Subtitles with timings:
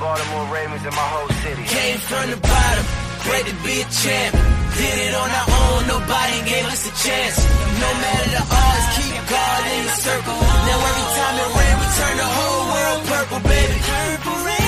[0.00, 1.62] Baltimore Ravens, and my whole city.
[1.64, 2.84] Came from the bottom,
[3.26, 4.34] great to be a champ.
[4.74, 7.38] Did it on our own, nobody gave us a chance.
[7.78, 10.34] No matter the odds, keep God in the circle.
[10.34, 13.76] Now every time it rain, we turn the whole world purple, baby.
[13.86, 14.64] Purple rain.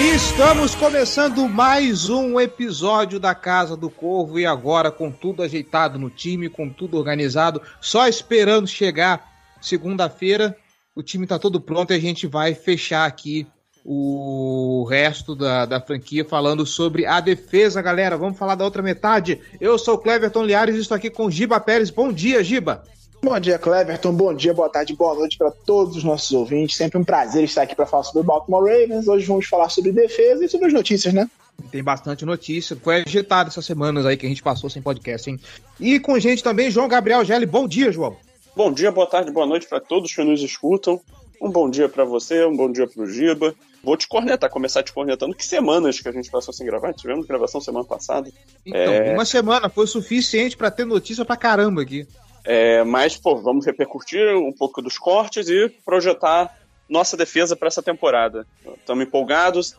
[0.00, 5.98] E estamos começando mais um episódio da Casa do Corvo e agora com tudo ajeitado
[5.98, 9.28] no time, com tudo organizado, só esperando chegar
[9.60, 10.56] segunda-feira.
[10.94, 13.46] O time tá todo pronto e a gente vai fechar aqui
[13.84, 18.16] o resto da, da franquia falando sobre a defesa, galera.
[18.16, 19.40] Vamos falar da outra metade.
[19.60, 21.90] Eu sou o Cleverton Liares e estou aqui com Giba Pérez.
[21.90, 22.84] Bom dia, Giba.
[23.22, 24.14] Bom dia, Cleverton.
[24.14, 26.76] Bom dia, boa tarde, boa noite para todos os nossos ouvintes.
[26.76, 29.06] Sempre um prazer estar aqui para falar sobre o Baltimore Ravens.
[29.08, 31.28] Hoje vamos falar sobre defesa e sobre as notícias, né?
[31.70, 32.76] Tem bastante notícia.
[32.82, 35.38] Foi agitado essas semanas aí que a gente passou sem podcast, hein?
[35.78, 37.44] E com gente também, João Gabriel Gelli.
[37.44, 38.16] Bom dia, João.
[38.56, 41.00] Bom dia, boa tarde, boa noite para todos que nos escutam.
[41.40, 43.54] Um bom dia para você, um bom dia pro Giba.
[43.82, 45.34] Vou te cornetar, começar te cornetando.
[45.34, 46.92] Que semanas que a gente passou sem gravar?
[46.92, 48.30] Tivemos gravação semana passada.
[48.66, 49.14] Então, É.
[49.14, 52.06] uma semana foi suficiente para ter notícia pra caramba aqui.
[52.44, 56.54] É, mas, pô, vamos repercutir um pouco dos cortes e projetar
[56.88, 58.46] nossa defesa para essa temporada.
[58.78, 59.76] Estamos empolgados.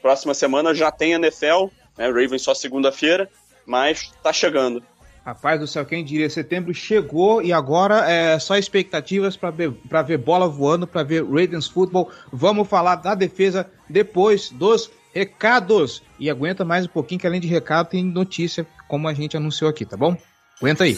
[0.00, 1.66] Próxima semana já tem NFL,
[1.98, 2.06] né?
[2.06, 3.28] Ravens só segunda-feira,
[3.66, 4.82] mas tá chegando.
[5.24, 6.28] Rapaz do céu, quem diria?
[6.28, 9.72] Setembro chegou e agora é só expectativas para ver,
[10.06, 12.10] ver bola voando, para ver Ravens Football.
[12.32, 16.02] Vamos falar da defesa depois dos recados.
[16.18, 19.70] E aguenta mais um pouquinho, que além de recado, tem notícia, como a gente anunciou
[19.70, 20.16] aqui, tá bom?
[20.60, 20.94] Aguenta aí.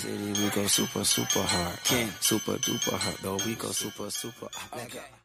[0.68, 1.78] Super, super hard.
[2.20, 3.46] Super duper hard.
[3.46, 5.23] We go super, super hard.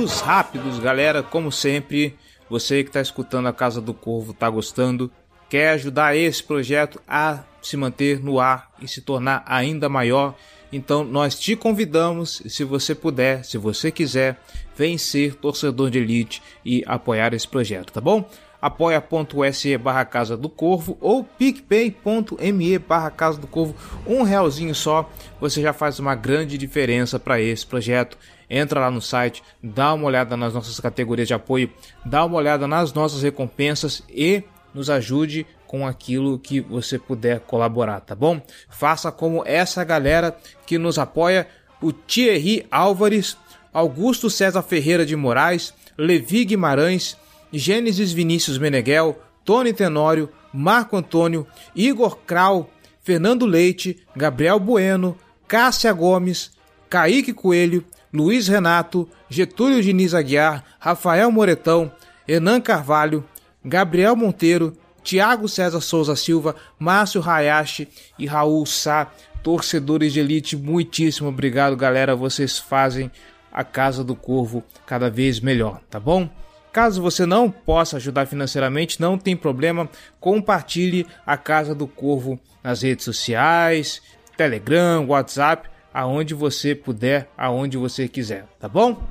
[0.00, 1.22] Rápidos, galera.
[1.22, 2.16] Como sempre,
[2.48, 5.10] você que está escutando a Casa do Corvo, tá gostando,
[5.46, 10.34] quer ajudar esse projeto a se manter no ar e se tornar ainda maior.
[10.72, 14.40] Então, nós te convidamos, se você puder, se você quiser,
[14.74, 18.26] vem ser torcedor de elite e apoiar esse projeto, tá bom?
[18.60, 23.74] apoia.se barra Casa do Corvo ou picpay.me barra Casa do Corvo,
[24.06, 28.18] um realzinho só, você já faz uma grande diferença para esse projeto.
[28.50, 31.70] Entra lá no site, dá uma olhada nas nossas categorias de apoio,
[32.04, 34.42] dá uma olhada nas nossas recompensas e
[34.74, 38.42] nos ajude com aquilo que você puder colaborar, tá bom?
[38.68, 41.46] Faça como essa galera que nos apoia,
[41.80, 43.36] o Thierry Álvares,
[43.72, 47.16] Augusto César Ferreira de Moraes, Levi Guimarães,
[47.52, 52.68] Gênesis Vinícius Meneghel, Tony Tenório, Marco Antônio, Igor Krau,
[53.00, 56.50] Fernando Leite, Gabriel Bueno, Cássia Gomes,
[56.88, 61.92] Kaique Coelho, Luiz Renato, Getúlio Diniz Aguiar, Rafael Moretão,
[62.26, 63.24] Enan Carvalho,
[63.64, 67.88] Gabriel Monteiro, Tiago César Souza Silva, Márcio Hayashi
[68.18, 69.10] e Raul Sá,
[69.42, 72.16] torcedores de elite, muitíssimo obrigado, galera.
[72.16, 73.10] Vocês fazem
[73.52, 76.28] a Casa do Corvo cada vez melhor, tá bom?
[76.72, 79.88] Caso você não possa ajudar financeiramente, não tem problema,
[80.20, 84.00] compartilhe a Casa do Corvo nas redes sociais,
[84.36, 89.02] Telegram, WhatsApp, aonde você puder, aonde você quiser, tá bom?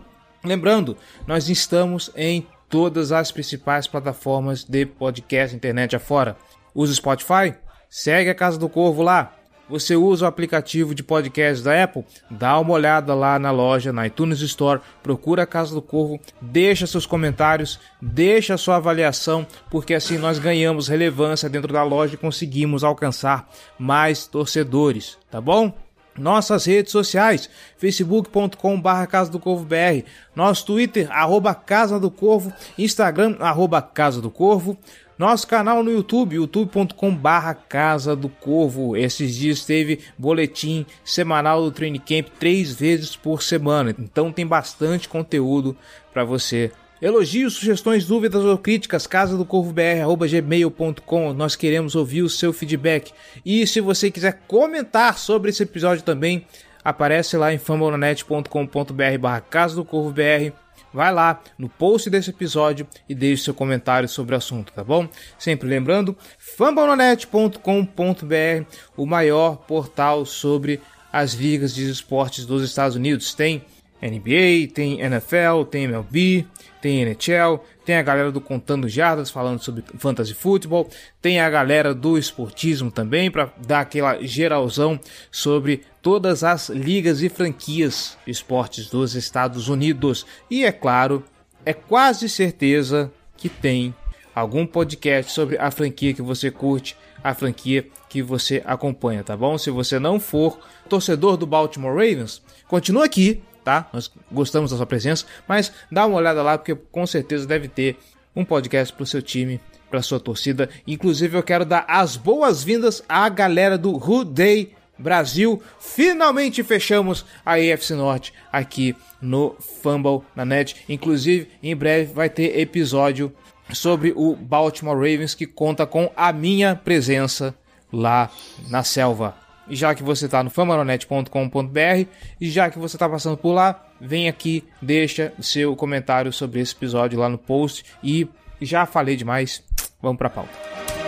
[0.43, 0.95] Lembrando,
[1.27, 6.37] nós estamos em todas as principais plataformas de podcast internet afora.
[6.73, 7.55] Usa o Spotify?
[7.89, 9.33] Segue a Casa do Corvo lá.
[9.69, 12.03] Você usa o aplicativo de podcast da Apple?
[12.29, 16.87] Dá uma olhada lá na loja, na iTunes Store, procura a Casa do Corvo, deixa
[16.87, 22.83] seus comentários, deixa sua avaliação, porque assim nós ganhamos relevância dentro da loja e conseguimos
[22.83, 25.71] alcançar mais torcedores, tá bom?
[26.19, 30.05] Nossas redes sociais, facebook.com barra Casa do Corvo BR,
[30.35, 34.77] nosso Twitter, arroba Casa do Corvo, Instagram, arroba Casa do Corvo,
[35.17, 38.95] nosso canal no YouTube, youtube.com barra Casa do Corvo.
[38.95, 45.09] Esses dias teve boletim semanal do Training Camp três vezes por semana, então tem bastante
[45.09, 45.75] conteúdo
[46.13, 51.33] para você Elogios, sugestões, dúvidas ou críticas, casa do corvo br@gmail.com.
[51.33, 53.13] Nós queremos ouvir o seu feedback.
[53.45, 56.45] E se você quiser comentar sobre esse episódio também,
[56.83, 60.51] aparece lá em fambonanet.com.br barra casa do corvo br.
[60.93, 65.07] Vai lá no post desse episódio e deixe seu comentário sobre o assunto, tá bom?
[65.37, 68.65] Sempre lembrando, fambonanet.com.br,
[68.97, 70.81] o maior portal sobre
[71.13, 73.33] as ligas de esportes dos Estados Unidos.
[73.33, 73.63] Tem
[74.01, 76.45] NBA, tem NFL, tem MLB,
[76.81, 80.89] tem NHL, tem a galera do Contando Jardas falando sobre fantasy futebol,
[81.21, 84.99] tem a galera do esportismo também para dar aquela geralzão
[85.29, 90.25] sobre todas as ligas e franquias de esportes dos Estados Unidos.
[90.49, 91.23] E é claro,
[91.65, 93.93] é quase certeza que tem
[94.33, 99.57] algum podcast sobre a franquia que você curte, a franquia que você acompanha, tá bom?
[99.57, 103.87] Se você não for torcedor do Baltimore Ravens, continua aqui tá?
[103.93, 107.97] Nós gostamos da sua presença, mas dá uma olhada lá porque com certeza deve ter
[108.35, 109.61] um podcast para o seu time,
[109.91, 110.67] para sua torcida.
[110.87, 115.61] Inclusive eu quero dar as boas-vindas à galera do Day Brasil.
[115.79, 120.77] Finalmente fechamos a AFC Norte aqui no Fumble na net.
[120.89, 123.31] Inclusive, em breve vai ter episódio
[123.71, 127.53] sobre o Baltimore Ravens que conta com a minha presença
[127.93, 128.31] lá
[128.67, 129.48] na selva.
[129.69, 132.07] Já que você está no famaronet.com.br
[132.39, 136.73] e já que você está passando por lá, vem aqui, deixa seu comentário sobre esse
[136.73, 137.85] episódio lá no post.
[138.03, 138.27] E
[138.61, 139.63] já falei demais,
[140.01, 140.98] vamos para a pauta.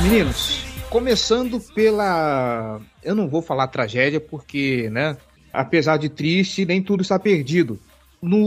[0.00, 2.80] Meninos, começando pela.
[3.02, 5.16] Eu não vou falar tragédia, porque, né?
[5.52, 7.78] Apesar de triste, nem tudo está perdido.
[8.20, 8.38] No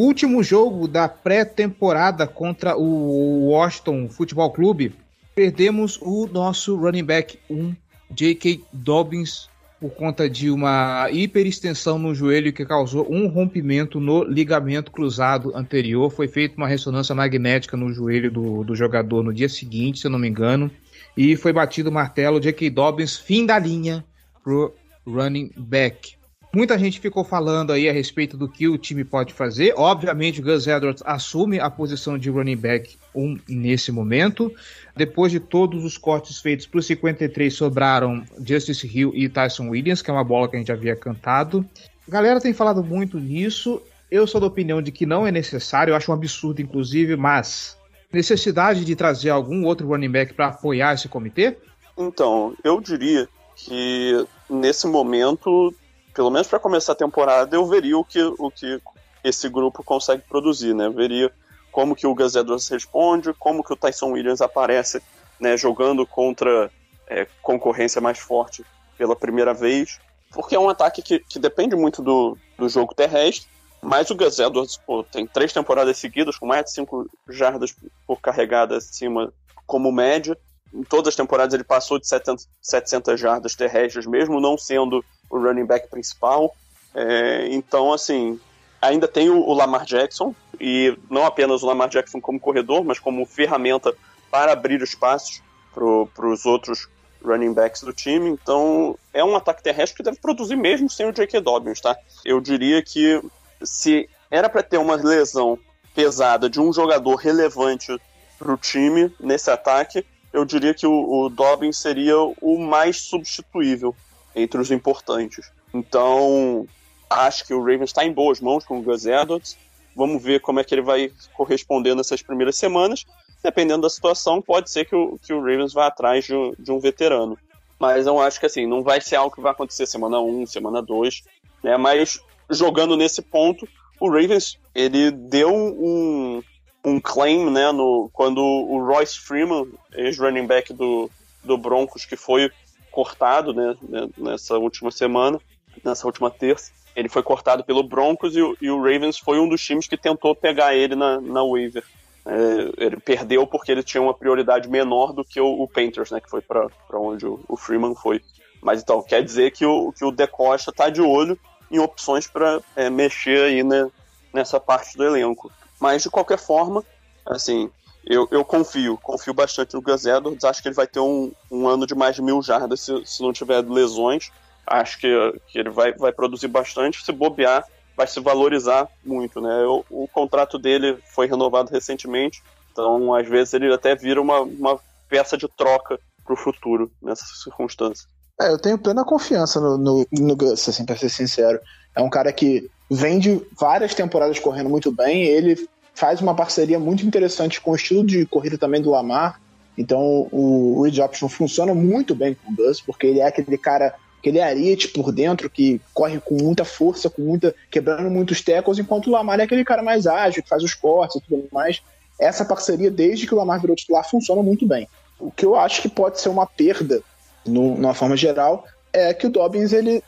[0.00, 4.94] último jogo da pré-temporada contra o Washington Futebol Clube,
[5.34, 7.74] perdemos o nosso running back, um
[8.10, 8.62] J.K.
[8.72, 9.48] Dobbins,
[9.80, 16.10] por conta de uma hiperextensão no joelho que causou um rompimento no ligamento cruzado anterior.
[16.10, 20.10] Foi feita uma ressonância magnética no joelho do, do jogador no dia seguinte, se eu
[20.10, 20.70] não me engano,
[21.16, 22.70] e foi batido o martelo J.K.
[22.70, 24.04] Dobbins, fim da linha
[24.42, 24.74] pro
[25.06, 26.17] running back.
[26.52, 29.74] Muita gente ficou falando aí a respeito do que o time pode fazer.
[29.76, 34.50] Obviamente, o Gus Edwards assume a posição de running back 1 nesse momento.
[34.96, 40.00] Depois de todos os cortes feitos para os 53, sobraram Justice Hill e Tyson Williams,
[40.00, 41.64] que é uma bola que a gente havia cantado.
[42.06, 43.82] A galera tem falado muito nisso.
[44.10, 47.76] Eu sou da opinião de que não é necessário, eu acho um absurdo, inclusive, mas
[48.10, 51.58] necessidade de trazer algum outro running back para apoiar esse comitê?
[51.96, 55.74] Então, eu diria que nesse momento
[56.18, 58.82] pelo menos para começar a temporada, eu veria o que, o que
[59.22, 60.86] esse grupo consegue produzir, né?
[60.86, 61.30] Eu veria
[61.70, 65.00] como que o Gus Edwards responde, como que o Tyson Williams aparece,
[65.38, 66.72] né, jogando contra
[67.06, 68.64] é, concorrência mais forte
[68.96, 70.00] pela primeira vez,
[70.32, 73.46] porque é um ataque que, que depende muito do, do jogo terrestre,
[73.80, 77.72] mas o Gus Edwards pô, tem três temporadas seguidas com mais de cinco jardas
[78.04, 79.32] por carregada acima
[79.64, 80.36] como média,
[80.72, 85.66] em todas as temporadas ele passou de 700 jardas terrestres, mesmo não sendo o running
[85.66, 86.54] back principal.
[86.94, 88.38] É, então, assim,
[88.80, 92.98] ainda tem o, o, Lamar Jackson, e não apenas o Lamar Jackson como corredor, mas
[92.98, 93.94] como ferramenta
[94.30, 96.88] para abrir espaços para os outros
[97.24, 98.28] running backs do time.
[98.28, 101.40] Então, é um ataque terrestre que deve produzir mesmo sem o J.K.
[101.40, 101.96] Dobbins, tá?
[102.24, 103.20] Eu diria que
[103.62, 105.58] se era para ter uma lesão
[105.94, 107.96] pesada de um jogador relevante
[108.38, 113.94] para o time nesse ataque, eu diria que o, o Dobbins seria o mais substituível
[114.34, 115.50] entre os importantes.
[115.72, 116.66] Então,
[117.08, 119.56] acho que o Ravens está em boas mãos com o Gus Edwards.
[119.94, 123.04] Vamos ver como é que ele vai corresponder nessas primeiras semanas.
[123.42, 126.78] Dependendo da situação, pode ser que o, que o Ravens vá atrás de, de um
[126.78, 127.38] veterano.
[127.78, 130.82] Mas eu acho que assim, não vai ser algo que vai acontecer semana 1, semana
[130.82, 131.22] 2.
[131.62, 131.76] Né?
[131.76, 132.20] Mas
[132.50, 133.68] jogando nesse ponto,
[134.00, 136.42] o Ravens ele deu um,
[136.84, 141.10] um claim né, no, quando o Royce Freeman, ex-running back do,
[141.42, 142.50] do Broncos, que foi
[142.90, 145.40] cortado né, né, nessa última semana,
[145.84, 146.72] nessa última terça.
[146.96, 149.96] Ele foi cortado pelo Broncos e o, e o Ravens foi um dos times que
[149.96, 151.84] tentou pegar ele na, na waiver.
[152.26, 156.20] É, ele perdeu porque ele tinha uma prioridade menor do que o, o Panthers, né,
[156.20, 158.20] que foi para onde o, o, Freeman foi.
[158.60, 161.38] Mas então, quer dizer que o, que o De Costa tá de olho
[161.70, 163.88] em opções para é, mexer aí né,
[164.32, 165.50] nessa parte do elenco.
[165.80, 166.84] Mas, de qualquer forma,
[167.26, 167.70] assim,
[168.04, 170.44] eu, eu confio, confio bastante no Gus Edwards.
[170.44, 173.22] Acho que ele vai ter um, um ano de mais de mil jardas se, se
[173.22, 174.30] não tiver lesões.
[174.66, 175.08] Acho que,
[175.48, 177.04] que ele vai, vai produzir bastante.
[177.04, 177.64] Se bobear,
[177.98, 179.64] vai se valorizar muito, né?
[179.90, 185.36] O, contrato dele foi renovado recentemente, então às vezes ele até vira uma, uma peça
[185.36, 188.06] de troca para o futuro nessa circunstância.
[188.40, 191.58] É, eu tenho plena confiança no, no, no Gus, assim, pra ser sincero.
[191.92, 196.78] É um cara que vem de várias temporadas correndo muito bem, ele faz uma parceria
[196.78, 199.40] muito interessante com o estilo de corrida também do Lamar.
[199.76, 203.94] Então o Reed Option funciona muito bem com o Gus, porque ele é aquele cara,
[204.18, 209.08] aquele ariete por dentro que corre com muita força, com muita quebrando muitos tecos, enquanto
[209.08, 211.82] o Lamar é aquele cara mais ágil, que faz os cortes e tudo mais.
[212.18, 214.88] Essa parceria, desde que o Lamar virou titular, funciona muito bem.
[215.20, 217.00] O que eu acho que pode ser uma perda,
[217.46, 220.02] no, numa forma geral, é que o Dobbins ele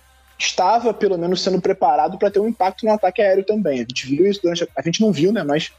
[0.46, 3.76] estava pelo menos sendo preparado para ter um impacto no ataque aéreo também.
[3.76, 5.72] A gente viu isso durante a, a gente não viu, né, mas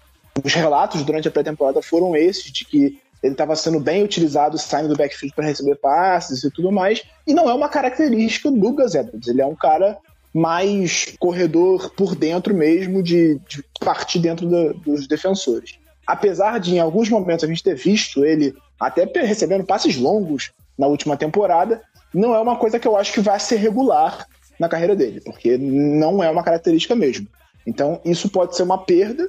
[0.43, 4.89] os relatos durante a pré-temporada foram esses de que ele estava sendo bem utilizado saindo
[4.89, 7.03] do backfield para receber passes e tudo mais.
[7.27, 9.27] E não é uma característica do Gus Edwards.
[9.27, 9.97] Ele é um cara
[10.33, 15.77] mais corredor por dentro mesmo, de, de partir dentro do, dos defensores.
[16.07, 20.87] Apesar de, em alguns momentos, a gente ter visto ele até recebendo passes longos na
[20.87, 24.25] última temporada, não é uma coisa que eu acho que vai ser regular
[24.61, 27.27] na carreira dele, porque não é uma característica mesmo.
[27.65, 29.27] Então, isso pode ser uma perda,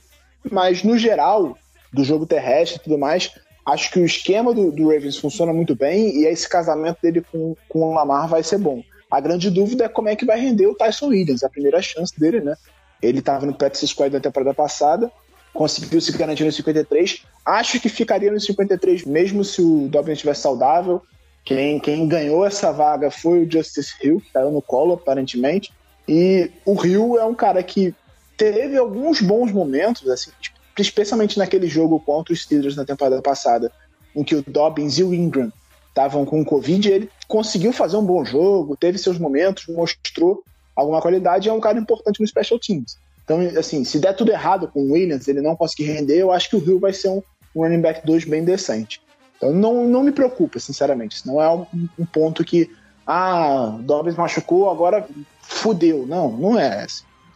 [0.50, 1.56] mas no geral,
[1.90, 3.30] do jogo terrestre e tudo mais,
[3.64, 7.56] acho que o esquema do, do, Ravens funciona muito bem e esse casamento dele com,
[7.66, 8.82] com o Lamar vai ser bom.
[9.10, 12.12] A grande dúvida é como é que vai render o Tyson Williams, a primeira chance
[12.20, 12.54] dele, né?
[13.00, 15.10] Ele estava no practice squad da temporada passada,
[15.54, 17.22] conseguiu se garantir no 53.
[17.46, 21.00] Acho que ficaria no 53 mesmo se o Dobbins estivesse saudável.
[21.44, 25.72] Quem, quem ganhou essa vaga foi o Justice Hill, que caiu no colo, aparentemente.
[26.06, 27.94] E o Hill é um cara que
[28.36, 33.72] teve alguns bons momentos, assim, tipo, especialmente naquele jogo contra os Steelers na temporada passada,
[34.14, 35.52] em que o Dobbins e o Ingram
[35.88, 40.42] estavam com Covid, ele conseguiu fazer um bom jogo, teve seus momentos, mostrou
[40.74, 42.96] alguma qualidade é um cara importante no Special Teams.
[43.24, 46.50] Então, assim, se der tudo errado com o Williams, ele não conseguir render, eu acho
[46.50, 47.22] que o Hill vai ser um
[47.54, 49.00] running back 2 bem decente.
[49.42, 51.16] Então não, não me preocupa, sinceramente.
[51.16, 51.66] Isso não é um,
[51.98, 52.70] um ponto que,
[53.04, 55.04] ah, Dobbins machucou, agora
[55.40, 56.06] fudeu.
[56.06, 56.86] Não, não é.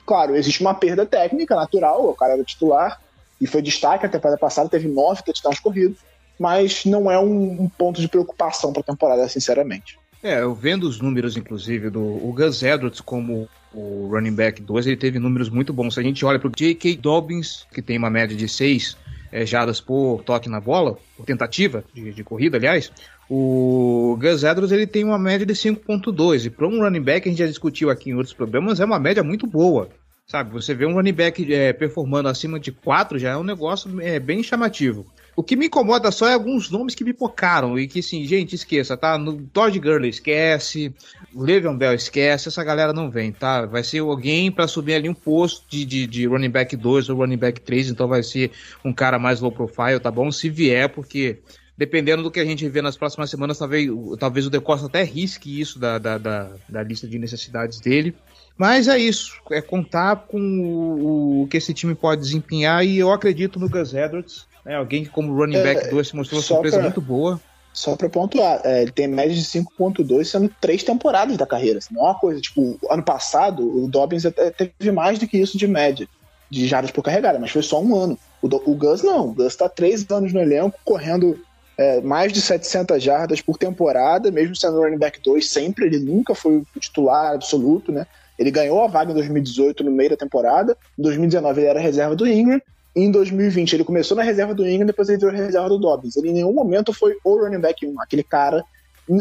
[0.07, 3.01] Claro, existe uma perda técnica natural, o cara era titular
[3.41, 5.99] e foi destaque a temporada passada, teve nove touchdowns corridos,
[6.39, 9.99] mas não é um, um ponto de preocupação para a temporada, sinceramente.
[10.23, 14.87] É, eu vendo os números, inclusive, do o Gus Edwards como o running back 2,
[14.87, 15.95] ele teve números muito bons.
[15.95, 16.97] Se a gente olha para o J.K.
[16.97, 18.97] Dobbins, que tem uma média de 6
[19.33, 19.45] é,
[19.87, 22.92] por toque na bola, por tentativa de, de corrida, aliás,
[23.28, 27.30] o Gus Edwards ele tem uma média de 5.2 e para um running back a
[27.30, 29.88] gente já discutiu aqui em outros programas é uma média muito boa.
[30.26, 34.00] Sabe, você vê um running back é, performando acima de 4 já é um negócio
[34.00, 35.06] é, bem chamativo.
[35.37, 38.55] O que me incomoda só é alguns nomes que me pocaram e que, assim, gente,
[38.55, 39.19] esqueça, tá?
[39.19, 40.95] No Todd Gurley esquece,
[41.35, 43.66] Le'Veon Bell esquece, essa galera não vem, tá?
[43.66, 47.19] Vai ser alguém para subir ali um posto de, de, de, running back 2 ou
[47.19, 48.50] running back 3, então vai ser
[48.83, 50.33] um cara mais low profile, tá bom?
[50.33, 51.38] Se vier, porque
[51.76, 55.02] dependendo do que a gente vê nas próximas semanas, talvez, talvez o De Costa até
[55.02, 58.16] risque isso da, da, da, da lista de necessidades dele.
[58.57, 63.12] Mas é isso, é contar com o, o, que esse time pode desempenhar e eu
[63.12, 66.47] acredito no Gus Edwards, né, alguém que como running back 2 é, se mostrou uma
[66.47, 67.41] surpresa pra, muito boa.
[67.73, 71.95] Só para pontuar, é, ele tem média de 5.2 sendo três temporadas da carreira, assim,
[71.95, 75.57] não é uma coisa, tipo, ano passado o Dobbins até teve mais do que isso
[75.57, 76.09] de média,
[76.51, 78.19] de jardas por carregada, mas foi só um ano.
[78.43, 81.39] O, o Gus não, o Gus tá três anos no elenco, correndo
[81.79, 86.35] é, mais de 700 jardas por temporada, mesmo sendo running back 2 sempre, ele nunca
[86.35, 88.07] foi o titular absoluto, né?
[88.37, 90.77] Ele ganhou a vaga em 2018 no meio da temporada.
[90.99, 92.61] Em 2019 ele era reserva do Ingram.
[92.97, 96.17] Em 2020 ele começou na reserva do Ingram, depois ele virou reserva do Dobbins.
[96.17, 98.65] Ele em nenhum momento foi o running back 1, aquele cara.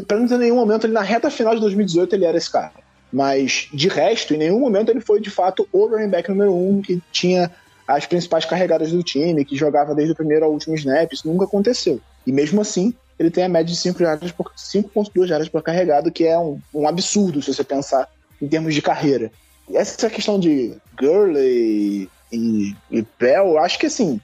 [0.08, 2.72] Pra não dizer nenhum momento, ele na reta final de 2018 ele era esse cara.
[3.12, 6.82] Mas de resto, em nenhum momento ele foi de fato o running back número 1
[6.84, 7.52] que tinha
[7.86, 11.12] as principais carregadas do time, que jogava desde o primeiro ao último snap.
[11.12, 12.00] Isso nunca aconteceu.
[12.26, 16.60] E mesmo assim, ele tem a média de 5,2 jardas por carregado, que é um,
[16.74, 18.08] um absurdo se você pensar
[18.42, 19.30] em termos de carreira.
[19.70, 24.20] E essa questão de Gurley e, e Bell, eu acho que assim,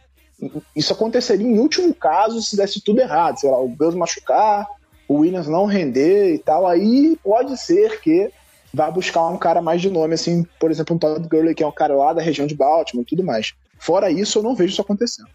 [0.75, 4.65] isso aconteceria em último caso se desse tudo errado, sei lá, o Gus machucar,
[5.08, 8.31] o Williams não render e tal, aí pode ser que
[8.74, 11.67] vá buscar um cara mais de nome, assim, por exemplo, um Todd Gurley, que é
[11.67, 13.53] um cara lá da região de Baltimore e tudo mais.
[13.77, 15.27] Fora isso, eu não vejo isso acontecendo.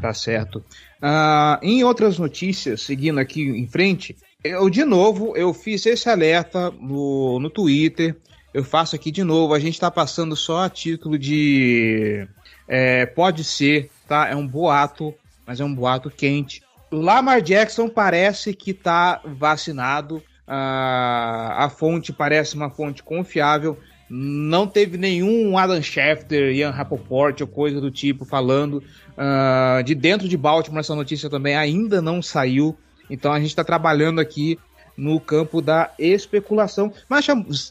[0.00, 0.64] Tá certo.
[1.00, 6.72] Uh, em outras notícias, seguindo aqui em frente, Eu, de novo, eu fiz esse alerta
[6.72, 8.16] no, no Twitter.
[8.52, 9.54] Eu faço aqui de novo.
[9.54, 12.26] A gente está passando só a título de.
[12.68, 14.28] É, pode ser, tá?
[14.28, 15.14] É um boato,
[15.46, 16.62] mas é um boato quente.
[16.90, 20.22] Lamar Jackson parece que está vacinado.
[20.46, 23.78] a fonte parece uma fonte confiável.
[24.14, 28.82] Não teve nenhum Adam Schefter, Ian Rapoport ou coisa do tipo falando.
[29.16, 32.76] Uh, de dentro de Baltimore, essa notícia também ainda não saiu.
[33.08, 34.58] Então a gente está trabalhando aqui
[34.96, 36.92] no campo da especulação.
[37.08, 37.26] Mas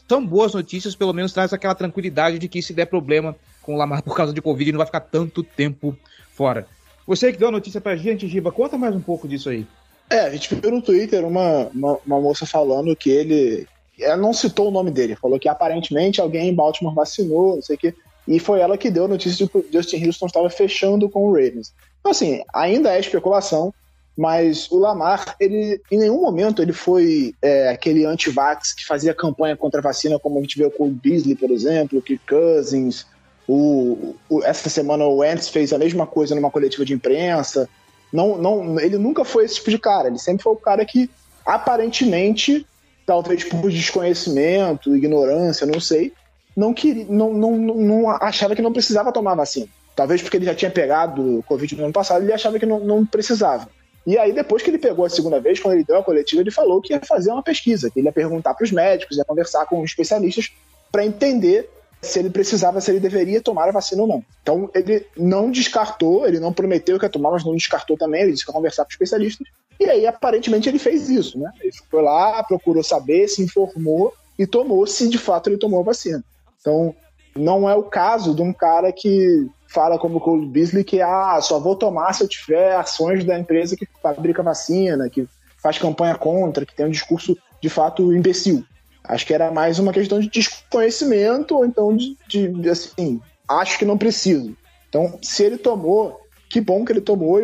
[0.08, 3.78] são boas notícias, pelo menos traz aquela tranquilidade de que se der problema com o
[3.78, 5.96] Lamar por causa de Covid, não vai ficar tanto tempo
[6.32, 6.66] fora.
[7.06, 9.66] Você que deu a notícia pra gente, Giba, conta mais um pouco disso aí.
[10.08, 13.66] É, a gente viu no Twitter uma, uma, uma moça falando que ele.
[13.98, 17.76] Ela não citou o nome dele, falou que aparentemente alguém em Baltimore vacinou, não sei
[17.76, 17.94] o quê.
[18.26, 21.24] E foi ela que deu a notícia de que o Justin Houston estava fechando com
[21.24, 21.74] o Ravens.
[22.00, 23.72] Então, assim, ainda é especulação,
[24.16, 29.56] mas o Lamar, ele em nenhum momento ele foi é, aquele anti-vax que fazia campanha
[29.56, 33.06] contra a vacina, como a gente vê com o Beasley, por exemplo, que Cousins,
[33.48, 37.68] o, o, essa semana o Wentz fez a mesma coisa numa coletiva de imprensa.
[38.12, 40.08] Não, não, ele nunca foi esse tipo de cara.
[40.08, 41.10] Ele sempre foi o cara que,
[41.44, 42.66] aparentemente,
[43.06, 46.12] talvez por desconhecimento, ignorância, não sei,
[46.54, 49.66] não queria, não, não, não achava que não precisava tomar vacina.
[49.96, 52.80] Talvez porque ele já tinha pegado o Covid no ano passado, ele achava que não,
[52.80, 53.68] não precisava.
[54.06, 56.50] E aí, depois que ele pegou a segunda vez, quando ele deu a coletiva, ele
[56.50, 59.66] falou que ia fazer uma pesquisa, que ele ia perguntar para os médicos, ia conversar
[59.66, 60.52] com especialistas
[60.90, 64.24] para entender se ele precisava, se ele deveria tomar a vacina ou não.
[64.42, 68.32] Então, ele não descartou, ele não prometeu que ia tomar, mas não descartou também, ele
[68.32, 69.46] disse que ia conversar com especialistas.
[69.78, 71.50] E aí, aparentemente, ele fez isso, né?
[71.60, 75.84] Ele foi lá, procurou saber, se informou e tomou, se de fato ele tomou a
[75.84, 76.24] vacina.
[76.60, 76.94] Então,
[77.36, 81.40] não é o caso de um cara que fala como o Cole Beasley que ah,
[81.40, 85.26] só vou tomar se eu tiver ações da empresa que fabrica vacina, que
[85.62, 88.64] faz campanha contra, que tem um discurso de fato imbecil.
[89.04, 93.84] Acho que era mais uma questão de desconhecimento, ou então de, de assim, acho que
[93.84, 94.54] não preciso.
[94.88, 97.40] Então, se ele tomou, que bom que ele tomou,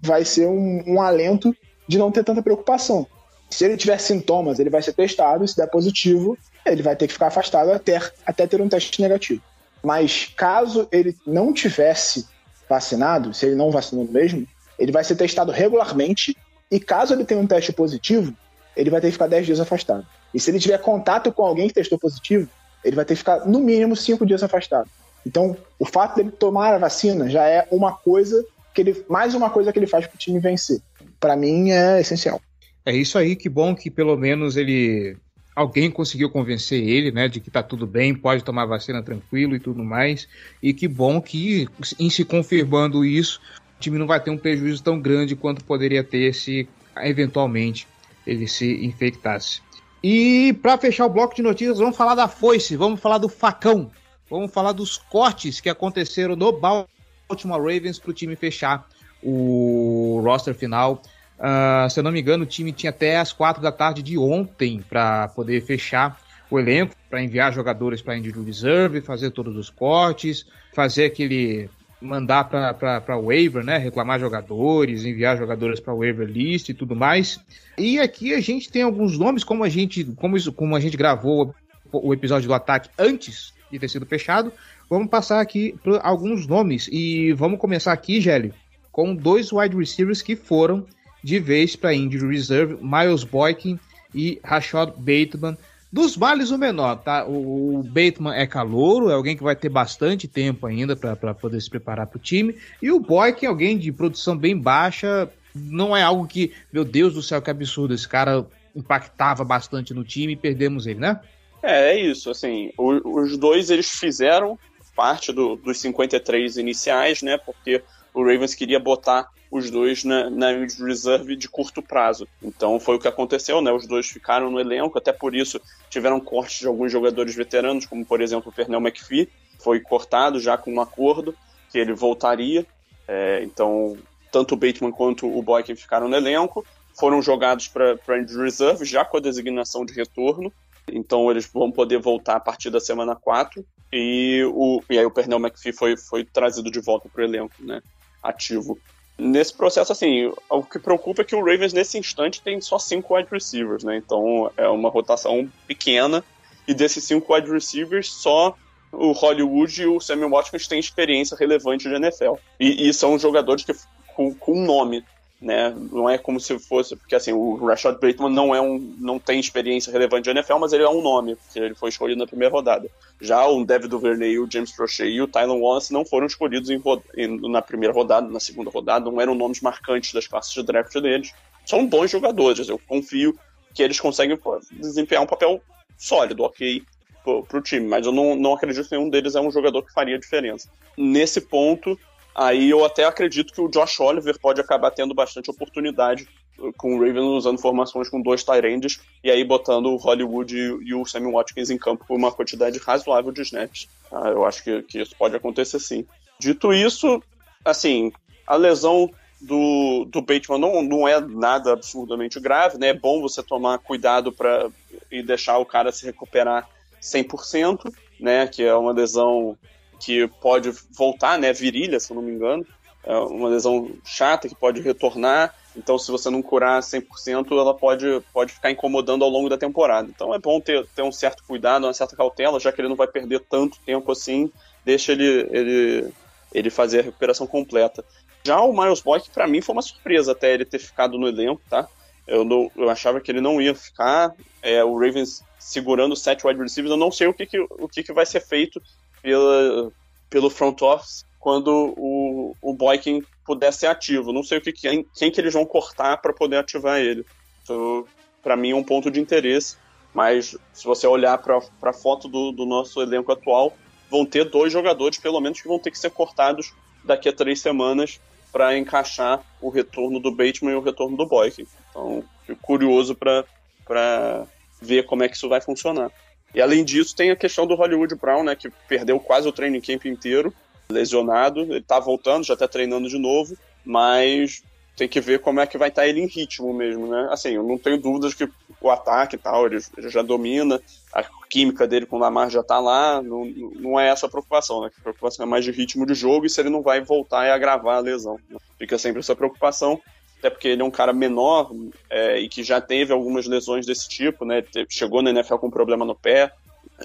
[0.00, 1.56] vai ser um, um alento
[1.88, 3.06] de não ter tanta preocupação.
[3.48, 7.12] Se ele tiver sintomas, ele vai ser testado, se der positivo, ele vai ter que
[7.12, 9.42] ficar afastado até, até ter um teste negativo.
[9.82, 12.26] Mas caso ele não tivesse
[12.68, 14.46] vacinado, se ele não vacinou mesmo,
[14.78, 16.36] ele vai ser testado regularmente
[16.70, 18.32] e caso ele tenha um teste positivo,
[18.76, 20.06] ele vai ter que ficar 10 dias afastado.
[20.32, 22.48] E se ele tiver contato com alguém que testou positivo,
[22.84, 24.88] ele vai ter que ficar no mínimo 5 dias afastado.
[25.26, 29.50] Então, o fato dele tomar a vacina já é uma coisa que ele mais uma
[29.50, 30.80] coisa que ele faz para o time vencer.
[31.18, 32.40] Para mim é essencial.
[32.86, 35.16] É isso aí, que bom que pelo menos ele
[35.60, 39.60] alguém conseguiu convencer ele, né, de que tá tudo bem, pode tomar vacina tranquilo e
[39.60, 40.26] tudo mais.
[40.62, 41.68] E que bom que,
[41.98, 43.40] em se confirmando isso,
[43.76, 46.66] o time não vai ter um prejuízo tão grande quanto poderia ter se
[47.02, 47.86] eventualmente
[48.26, 49.60] ele se infectasse.
[50.02, 53.90] E para fechar o bloco de notícias, vamos falar da foice, vamos falar do facão,
[54.30, 58.88] vamos falar dos cortes que aconteceram no Baltimore Ravens para o time fechar
[59.22, 61.02] o roster final.
[61.40, 64.18] Uh, se eu não me engano, o time tinha até as quatro da tarde de
[64.18, 69.70] ontem para poder fechar o elenco, para enviar jogadores para Injury Reserve, fazer todos os
[69.70, 73.78] cortes, fazer aquele mandar para waiver, né?
[73.78, 77.40] Reclamar jogadores, enviar jogadores para waiver list e tudo mais.
[77.76, 80.96] E aqui a gente tem alguns nomes, como a gente, como, isso, como a gente
[80.96, 81.54] gravou
[81.92, 84.52] o episódio do ataque antes de ter sido fechado,
[84.88, 86.88] vamos passar aqui por alguns nomes.
[86.90, 88.54] E vamos começar aqui, Gélio,
[88.90, 90.86] com dois wide receivers que foram
[91.22, 93.78] de vez para Injury Reserve, Miles Boykin
[94.14, 95.56] e Rashad Bateman.
[95.92, 97.26] Dos males o menor, tá?
[97.26, 101.68] O, Bateman é calouro, é alguém que vai ter bastante tempo ainda para poder se
[101.68, 102.54] preparar para o time.
[102.80, 107.14] E o Boykin é alguém de produção bem baixa, não é algo que, meu Deus
[107.14, 111.20] do céu, que absurdo, esse cara impactava bastante no time e perdemos ele, né?
[111.60, 114.56] É, é isso, assim, o, os dois eles fizeram
[114.94, 117.36] parte do, dos 53 iniciais, né?
[117.38, 117.82] Porque
[118.14, 122.28] o Ravens queria botar os dois na, na reserve de curto prazo.
[122.42, 123.72] Então foi o que aconteceu, né?
[123.72, 128.04] Os dois ficaram no elenco, até por isso tiveram cortes de alguns jogadores veteranos, como
[128.04, 131.34] por exemplo o Pernell McPhee, foi cortado já com um acordo
[131.70, 132.64] que ele voltaria.
[133.08, 133.98] É, então
[134.30, 136.64] tanto o Bateman quanto o Boykin ficaram no elenco,
[136.98, 140.52] foram jogados para injury reserve já com a designação de retorno.
[140.92, 143.64] Então eles vão poder voltar a partir da semana 4.
[143.92, 147.54] E, o, e aí o Pernell McPhee foi, foi trazido de volta para o elenco,
[147.58, 147.82] né?
[148.22, 148.78] Ativo.
[149.18, 153.14] Nesse processo, assim, o que preocupa é que o Ravens, nesse instante, tem só cinco
[153.14, 153.98] wide receivers, né?
[153.98, 156.24] Então é uma rotação pequena.
[156.66, 158.56] E desses cinco wide receivers, só
[158.92, 162.34] o Hollywood e o Samuel Watkins têm experiência relevante de NFL.
[162.58, 163.74] E, e são jogadores que,
[164.14, 165.04] com, com nome.
[165.40, 165.74] Né?
[165.90, 169.40] Não é como se fosse, porque assim, o Rashad Bateman não é um, não tem
[169.40, 172.52] experiência relevante de NFL, mas ele é um nome, porque ele foi escolhido na primeira
[172.52, 172.90] rodada.
[173.20, 176.82] Já o David Duvernay, o James Prochet e o Tyler Wallace não foram escolhidos em,
[177.16, 180.92] em, na primeira rodada, na segunda rodada, não eram nomes marcantes das classes de draft
[181.00, 181.32] deles.
[181.64, 183.38] São bons jogadores, eu confio
[183.74, 184.38] que eles conseguem
[184.72, 185.62] desempenhar um papel
[185.96, 186.82] sólido, ok,
[187.22, 189.92] para o time, mas eu não, não acredito que nenhum deles é um jogador que
[189.92, 190.68] faria diferença.
[190.96, 191.98] Nesse ponto,
[192.40, 196.26] Aí eu até acredito que o Josh Oliver pode acabar tendo bastante oportunidade
[196.58, 200.94] uh, com o Ravens usando formações com dois Tyrands e aí botando o Hollywood e,
[200.94, 203.90] o Sammy Watkins em campo por uma quantidade razoável de snaps.
[204.10, 206.06] Ah, eu acho que, que isso pode acontecer sim.
[206.38, 207.22] Dito isso,
[207.62, 208.10] assim,
[208.46, 212.88] a lesão do, do Bateman não, não é nada absurdamente grave, né?
[212.88, 214.70] É bom você tomar cuidado para
[215.12, 216.66] e deixar o cara se recuperar
[217.02, 218.46] 100%, né?
[218.46, 219.58] Que é uma lesão
[220.00, 221.52] que pode voltar, né?
[221.52, 222.66] Virilha, se eu não me engano.
[223.04, 225.54] É uma lesão chata que pode retornar.
[225.76, 230.08] Então, se você não curar 100%, ela pode, pode ficar incomodando ao longo da temporada.
[230.08, 232.96] Então, é bom ter, ter um certo cuidado, uma certa cautela, já que ele não
[232.96, 234.50] vai perder tanto tempo assim.
[234.84, 236.12] Deixa ele, ele,
[236.52, 238.04] ele fazer a recuperação completa.
[238.42, 241.60] Já o Miles Boyk, para mim, foi uma surpresa até ele ter ficado no elenco,
[241.68, 241.86] tá?
[242.26, 244.34] Eu, não, eu achava que ele não ia ficar.
[244.62, 248.02] É, o Ravens segurando sete wide receivers, eu não sei o que, que o que,
[248.02, 248.80] que vai ser feito
[249.22, 249.92] pela,
[250.28, 254.32] pelo front office quando o, o Boykin puder ser ativo.
[254.32, 257.24] Não sei o que quem, quem que eles vão cortar para poder ativar ele.
[257.62, 258.04] Então,
[258.42, 259.76] para mim é um ponto de interesse.
[260.12, 263.72] Mas se você olhar para a foto do, do nosso elenco atual,
[264.10, 267.60] vão ter dois jogadores, pelo menos, que vão ter que ser cortados daqui a três
[267.60, 268.20] semanas
[268.52, 271.66] para encaixar o retorno do Bateman e o retorno do Boykin.
[271.90, 274.46] Então, fico curioso para
[274.82, 276.10] ver como é que isso vai funcionar.
[276.54, 279.80] E além disso, tem a questão do Hollywood Brown, né, que perdeu quase o training
[279.80, 280.52] camp inteiro,
[280.88, 281.60] lesionado.
[281.60, 284.62] Ele tá voltando, já tá treinando de novo, mas
[284.96, 287.28] tem que ver como é que vai estar tá ele em ritmo mesmo, né?
[287.30, 288.48] Assim, eu não tenho dúvidas que
[288.80, 289.78] o ataque e tal, ele,
[290.10, 290.80] já domina,
[291.14, 294.82] a química dele com o Lamar já tá lá, não, não é essa a preocupação,
[294.82, 294.90] né?
[294.98, 297.50] A preocupação é mais de ritmo de jogo e se ele não vai voltar e
[297.50, 298.38] agravar a lesão.
[298.48, 298.58] Né?
[298.78, 300.00] Fica sempre essa preocupação
[300.40, 301.70] até porque ele é um cara menor
[302.08, 304.64] é, e que já teve algumas lesões desse tipo, né?
[304.88, 306.50] Chegou na NFL com um problema no pé,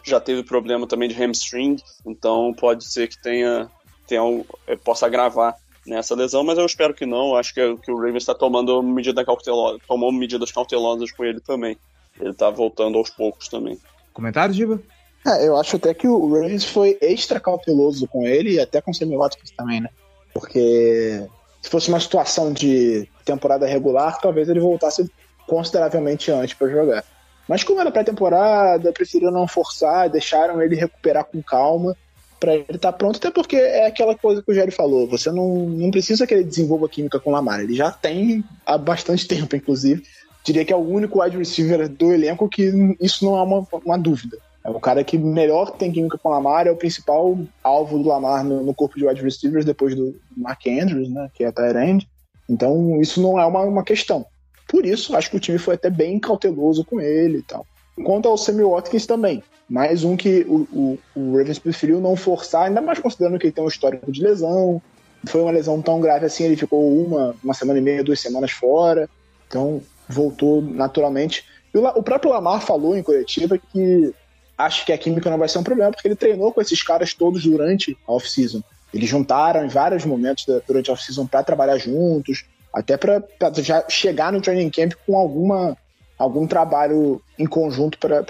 [0.04, 3.70] já teve problema também de hamstring, então pode ser que tenha,
[4.08, 4.22] tenha
[4.66, 7.36] é, possa agravar nessa lesão, mas eu espero que não.
[7.36, 11.78] Acho que, que o Ravens está tomando medida cautelosa, tomou medidas cautelosas com ele também.
[12.20, 13.78] Ele está voltando aos poucos também.
[14.14, 14.82] Comentário, Giba?
[15.28, 18.92] É, eu acho até que o Ravens foi extra cauteloso com ele e até com
[18.92, 19.90] o Sammy Watkins também, né?
[20.34, 21.28] Porque
[21.66, 25.10] se fosse uma situação de temporada regular, talvez ele voltasse
[25.48, 27.04] consideravelmente antes para jogar.
[27.48, 31.98] Mas como era pré-temporada, preferiram não forçar, deixaram ele recuperar com calma
[32.40, 35.32] para ele estar tá pronto, até porque é aquela coisa que o Jerry falou, você
[35.32, 39.26] não, não precisa que ele desenvolva química com o Lamar, ele já tem há bastante
[39.28, 40.04] tempo, inclusive.
[40.44, 43.98] Diria que é o único wide receiver do elenco que isso não é uma, uma
[43.98, 44.38] dúvida.
[44.66, 48.10] É o cara que melhor tem química com o Lamar, é o principal alvo do
[48.10, 51.52] Lamar no, no corpo de wide receivers depois do Mark Andrews, né, que é a
[51.52, 52.10] Tyrande.
[52.50, 54.26] Então, isso não é uma, uma questão.
[54.68, 57.64] Por isso, acho que o time foi até bem cauteloso com ele e tal.
[58.04, 62.64] Quanto ao Sammy Watkins também, mais um que o, o, o, Ravens preferiu não forçar,
[62.64, 64.82] ainda mais considerando que ele tem um histórico de lesão.
[65.28, 68.50] Foi uma lesão tão grave assim, ele ficou uma, uma semana e meia, duas semanas
[68.50, 69.08] fora.
[69.48, 71.46] Então, voltou naturalmente.
[71.72, 74.12] E o, o próprio Lamar falou em coletiva que
[74.58, 77.14] acho que a química não vai ser um problema, porque ele treinou com esses caras
[77.14, 78.62] todos durante a off-season.
[78.94, 83.24] Eles juntaram em vários momentos durante a off-season para trabalhar juntos, até para
[83.62, 85.78] já chegar no training camp com alguma,
[86.18, 88.24] algum trabalho em conjunto para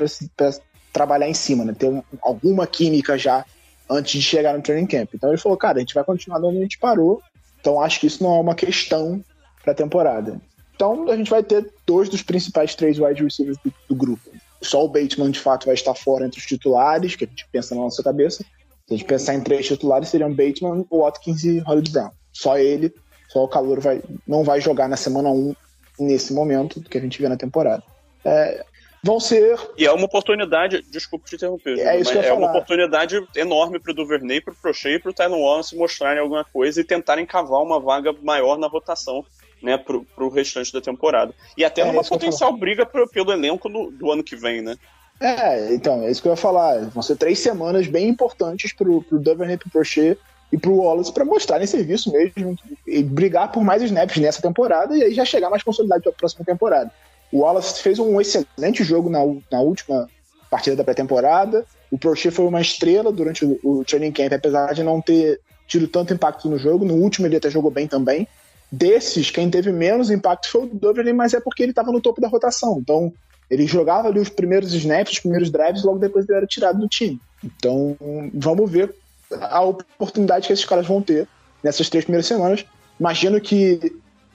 [0.92, 1.76] trabalhar em cima, né?
[1.78, 3.46] ter um, alguma química já
[3.90, 5.10] antes de chegar no training camp.
[5.14, 7.22] Então ele falou, cara, a gente vai continuar onde a gente parou,
[7.60, 9.24] então acho que isso não é uma questão
[9.62, 10.40] para a temporada.
[10.76, 14.32] Então a gente vai ter dois dos principais três wide receivers do, do grupo
[14.66, 17.76] só o Bateman de fato vai estar fora entre os titulares, que a gente pensa
[17.76, 18.44] na nossa cabeça.
[18.88, 22.12] Se a gente pensar em três titulares, seriam Bateman, Watkins e Hollywood Brown.
[22.32, 22.94] Só ele,
[23.30, 25.56] só o calor vai, não vai jogar na semana 1
[26.00, 27.84] nesse momento que a gente vê na temporada.
[28.24, 28.64] É,
[29.04, 29.58] vão ser.
[29.78, 32.38] E é uma oportunidade, desculpa te interromper, é, isso que eu é falar.
[32.38, 36.22] uma oportunidade enorme para o Duvernay, para o Prochet e para o Tyler Wallace mostrarem
[36.22, 39.24] alguma coisa e tentarem cavar uma vaga maior na votação
[39.62, 41.34] né, pro, pro restante da temporada.
[41.58, 44.76] E até é, numa potencial briga pro, pelo elenco no, do ano que vem, né?
[45.20, 46.86] É, então, é isso que eu ia falar.
[46.90, 50.20] Vão ser três semanas bem importantes pro, pro Duvernay, pro Prochet
[50.52, 55.04] e pro Wallace para mostrarem serviço mesmo e brigar por mais snaps nessa temporada e
[55.04, 56.92] aí já chegar mais consolidado para a próxima temporada.
[57.32, 59.20] O Wallace fez um excelente jogo na,
[59.52, 60.08] na última
[60.50, 61.66] partida da pré-temporada.
[61.92, 65.88] O Prochet foi uma estrela durante o, o training camp, apesar de não ter tido
[65.88, 66.86] tanto impacto no jogo.
[66.86, 68.28] No último ele até jogou bem também.
[68.72, 72.22] Desses, quem teve menos impacto foi o Duvernay, mas é porque ele estava no topo
[72.22, 72.78] da rotação.
[72.80, 73.14] Então,
[73.50, 76.88] ele jogava ali os primeiros snaps, os primeiros drives, logo depois ele era tirado do
[76.88, 77.20] time.
[77.44, 77.96] Então,
[78.34, 78.94] vamos ver
[79.40, 81.28] a oportunidade que esses caras vão ter
[81.64, 82.66] nessas três primeiras semanas.
[83.00, 83.94] Imagino que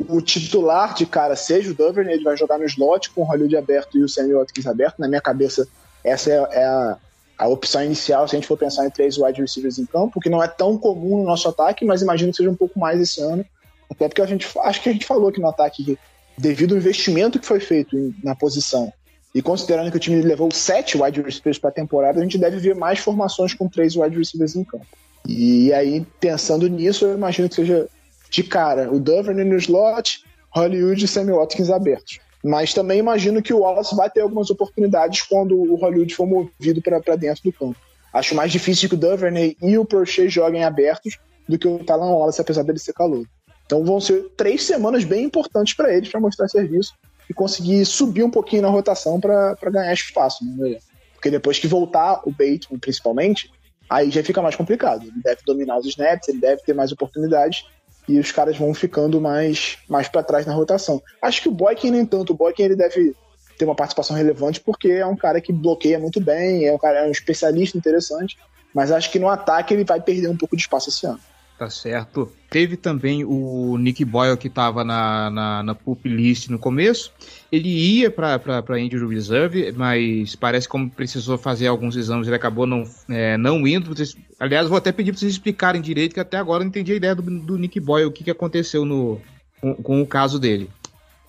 [0.08, 3.56] o titular de cara seja o Duvernay, ele vai jogar no slot com o Hollywood
[3.56, 4.98] aberto e o Sammy Watkins aberto.
[4.98, 5.68] Na minha cabeça,
[6.04, 6.96] essa é, é a,
[7.38, 10.30] a, opção inicial se a gente for pensar em três wide receivers em campo, que
[10.30, 13.20] não é tão comum no nosso ataque, mas imagino que seja um pouco mais esse
[13.20, 13.44] ano.
[13.90, 15.98] Até porque a gente acho que a gente falou aqui no ataque que,
[16.38, 18.92] devido ao investimento que foi feito em, na posição
[19.34, 22.58] e considerando que o time levou sete wide receivers para a temporada, a gente deve
[22.58, 24.86] ver mais formações com três wide receivers em campo.
[25.26, 27.88] E aí, pensando nisso, eu imagino que seja
[28.30, 32.18] de cara o Duvernay no slot, Hollywood e Sammy Watkins abertos.
[32.42, 36.80] Mas também imagino que o Wallace vai ter algumas oportunidades quando o Hollywood for movido
[36.80, 37.76] para dentro do campo.
[38.12, 42.12] Acho mais difícil que o Duvernay e o Prochet joguem abertos do que o Talon
[42.12, 43.24] Wallace, apesar dele ser calor.
[43.70, 46.92] Então vão ser três semanas bem importantes para eles para mostrar serviço
[47.28, 50.44] e conseguir subir um pouquinho na rotação para ganhar espaço.
[50.44, 50.76] Né?
[51.14, 53.48] Porque depois que voltar o Bateman, principalmente,
[53.88, 55.04] aí já fica mais complicado.
[55.04, 57.64] Ele deve dominar os snaps, ele deve ter mais oportunidades
[58.08, 61.00] e os caras vão ficando mais, mais para trás na rotação.
[61.22, 62.32] Acho que o Boykin nem tanto.
[62.32, 63.14] O Boykin ele deve
[63.56, 67.04] ter uma participação relevante porque é um cara que bloqueia muito bem, é um cara
[67.04, 68.36] é um especialista interessante,
[68.74, 71.20] mas acho que no ataque ele vai perder um pouco de espaço esse ano.
[71.60, 72.32] Tá certo.
[72.48, 77.12] Teve também o Nick Boyle que estava na, na, na pup list no começo.
[77.52, 82.84] Ele ia para Injury Reserve, mas parece como precisou fazer alguns exames, ele acabou não,
[83.10, 83.92] é, não indo.
[84.38, 86.96] Aliás, vou até pedir para vocês explicarem direito, que até agora eu não entendi a
[86.96, 89.20] ideia do, do Nick Boyle, o que, que aconteceu no,
[89.60, 90.70] com, com o caso dele.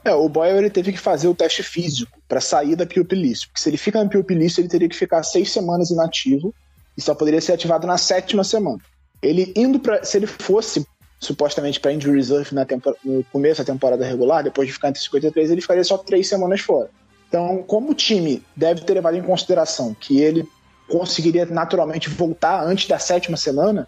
[0.06, 3.48] É, o Boyle ele teve que fazer o teste físico para sair da PUP list,
[3.48, 6.56] porque se ele fica na PUP list, ele teria que ficar seis semanas inativo
[6.98, 8.80] e só poderia ser ativado na sétima semana.
[9.21, 10.03] Ele indo para.
[10.03, 10.86] Se ele fosse
[11.19, 12.65] supostamente para injury reserve na
[13.05, 16.62] no começo da temporada regular, depois de ficar entre 53, ele ficaria só três semanas
[16.62, 16.89] fora.
[17.29, 20.45] Então, como o time deve ter levado em consideração que ele
[20.89, 23.88] conseguiria naturalmente voltar antes da sétima semana,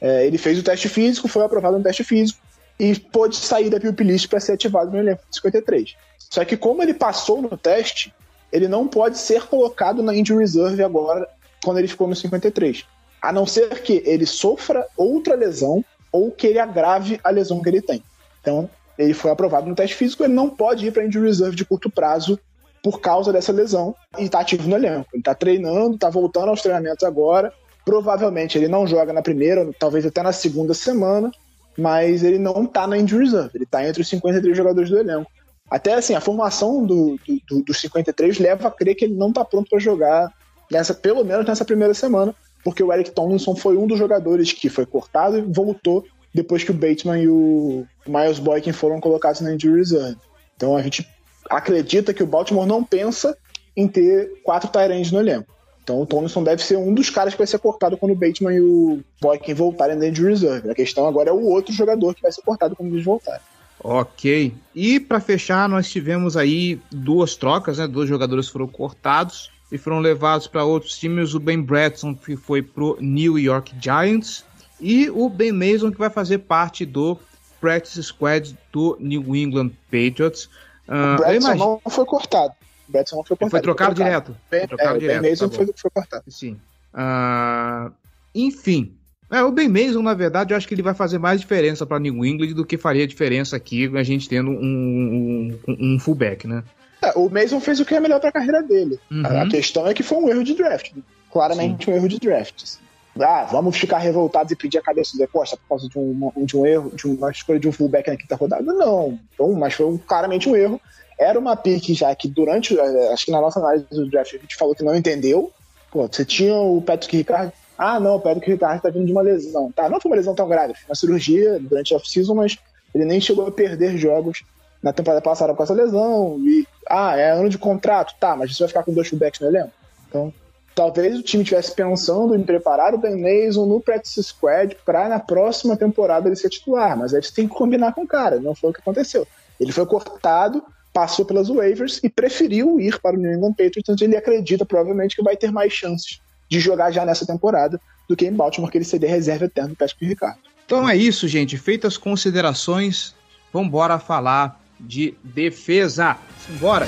[0.00, 2.38] é, ele fez o teste físico, foi aprovado no teste físico
[2.78, 5.96] e pôde sair da PUP list para ser ativado no elenco de 53.
[6.30, 8.14] Só que como ele passou no teste,
[8.52, 11.28] ele não pode ser colocado na injury reserve agora
[11.62, 12.86] quando ele ficou no 53
[13.20, 17.68] a não ser que ele sofra outra lesão ou que ele agrave a lesão que
[17.68, 18.02] ele tem.
[18.40, 21.64] Então, ele foi aprovado no teste físico, ele não pode ir para injury reserve de
[21.64, 22.38] curto prazo
[22.82, 25.08] por causa dessa lesão e está ativo no elenco.
[25.12, 27.52] Ele está treinando, está voltando aos treinamentos agora.
[27.84, 31.30] Provavelmente ele não joga na primeira, talvez até na segunda semana,
[31.76, 33.50] mas ele não está na injury reserve.
[33.54, 35.30] Ele está entre os 53 jogadores do elenco.
[35.70, 39.44] Até assim, a formação do, do, dos 53 leva a crer que ele não está
[39.44, 40.32] pronto para jogar
[40.70, 42.34] nessa, pelo menos nessa primeira semana,
[42.68, 46.04] porque o Eric Tomlinson foi um dos jogadores que foi cortado e voltou
[46.34, 50.18] depois que o Bateman e o Miles Boykin foram colocados na injury reserve.
[50.54, 51.08] Então a gente
[51.48, 53.34] acredita que o Baltimore não pensa
[53.74, 55.50] em ter quatro Tyrants no elenco.
[55.82, 58.52] Então o Tomlinson deve ser um dos caras que vai ser cortado quando o Bateman
[58.52, 60.70] e o Boykin voltarem na injury reserve.
[60.70, 63.40] A questão agora é o outro jogador que vai ser cortado quando eles voltarem.
[63.82, 64.52] Ok.
[64.74, 67.88] E para fechar, nós tivemos aí duas trocas, né?
[67.88, 71.34] Dois jogadores foram cortados e foram levados para outros times.
[71.34, 74.44] O Ben Bradson, que foi pro New York Giants,
[74.80, 77.18] e o Ben Mason, que vai fazer parte do
[77.60, 80.48] practice squad do New England Patriots.
[80.88, 82.54] Uh, o Bradson não foi cortado.
[82.88, 83.50] O Bradson não foi cortado.
[83.50, 84.36] Foi trocado foi direto.
[84.50, 85.22] Ben, foi trocado é, direto.
[85.22, 86.24] Ben Mason tá foi, foi, cortado.
[86.28, 86.58] Sim.
[86.94, 87.92] Uh,
[88.34, 88.94] enfim.
[89.30, 91.98] É, o Ben Mason, na verdade, eu acho que ele vai fazer mais diferença para
[91.98, 96.64] New England do que faria diferença aqui a gente tendo um, um, um fullback, né?
[97.02, 98.98] É, o Mason fez o que é melhor para a carreira dele.
[99.10, 99.24] Uhum.
[99.24, 100.92] A questão é que foi um erro de draft.
[101.30, 101.92] Claramente Sim.
[101.92, 102.78] um erro de draft.
[103.20, 106.56] Ah, vamos ficar revoltados e pedir a cabeça do Costa por causa de um, de
[106.56, 108.62] um erro, de uma escolha de um fullback na quinta rodada?
[108.62, 109.18] Não.
[109.34, 110.80] Então, mas foi um, claramente um erro.
[111.18, 114.38] Era uma pick já que durante, eh, acho que na nossa análise do draft a
[114.38, 115.52] gente falou que não entendeu.
[115.90, 117.52] Pô, você tinha o Patrick Ricard.
[117.76, 119.72] Ah, não, o Patrick Ricard tá vindo de uma lesão.
[119.72, 122.56] Tá, não foi uma lesão tão grave, foi uma cirurgia durante a off-season, mas
[122.94, 124.44] ele nem chegou a perder jogos
[124.82, 128.62] na temporada passada com essa lesão, e ah, é ano de contrato, tá, mas você
[128.62, 129.72] vai ficar com dois fullbacks no elenco?
[130.08, 130.32] Então,
[130.74, 135.18] talvez o time estivesse pensando em preparar o Ben Mason no practice squad para na
[135.18, 138.54] próxima temporada ele ser titular, mas aí você tem que combinar com o cara, não
[138.54, 139.26] foi o que aconteceu.
[139.58, 140.62] Ele foi cortado,
[140.92, 145.16] passou pelas waivers e preferiu ir para o New England Patriots, onde ele acredita provavelmente
[145.16, 148.78] que vai ter mais chances de jogar já nessa temporada do que em Baltimore, que
[148.78, 150.38] ele seria reserva eterno do Patrick Ricardo.
[150.64, 151.58] Então é isso, gente.
[151.58, 153.14] Feitas as considerações,
[153.52, 153.72] vamos
[154.04, 156.18] falar de defesa.
[156.46, 156.86] Simbora!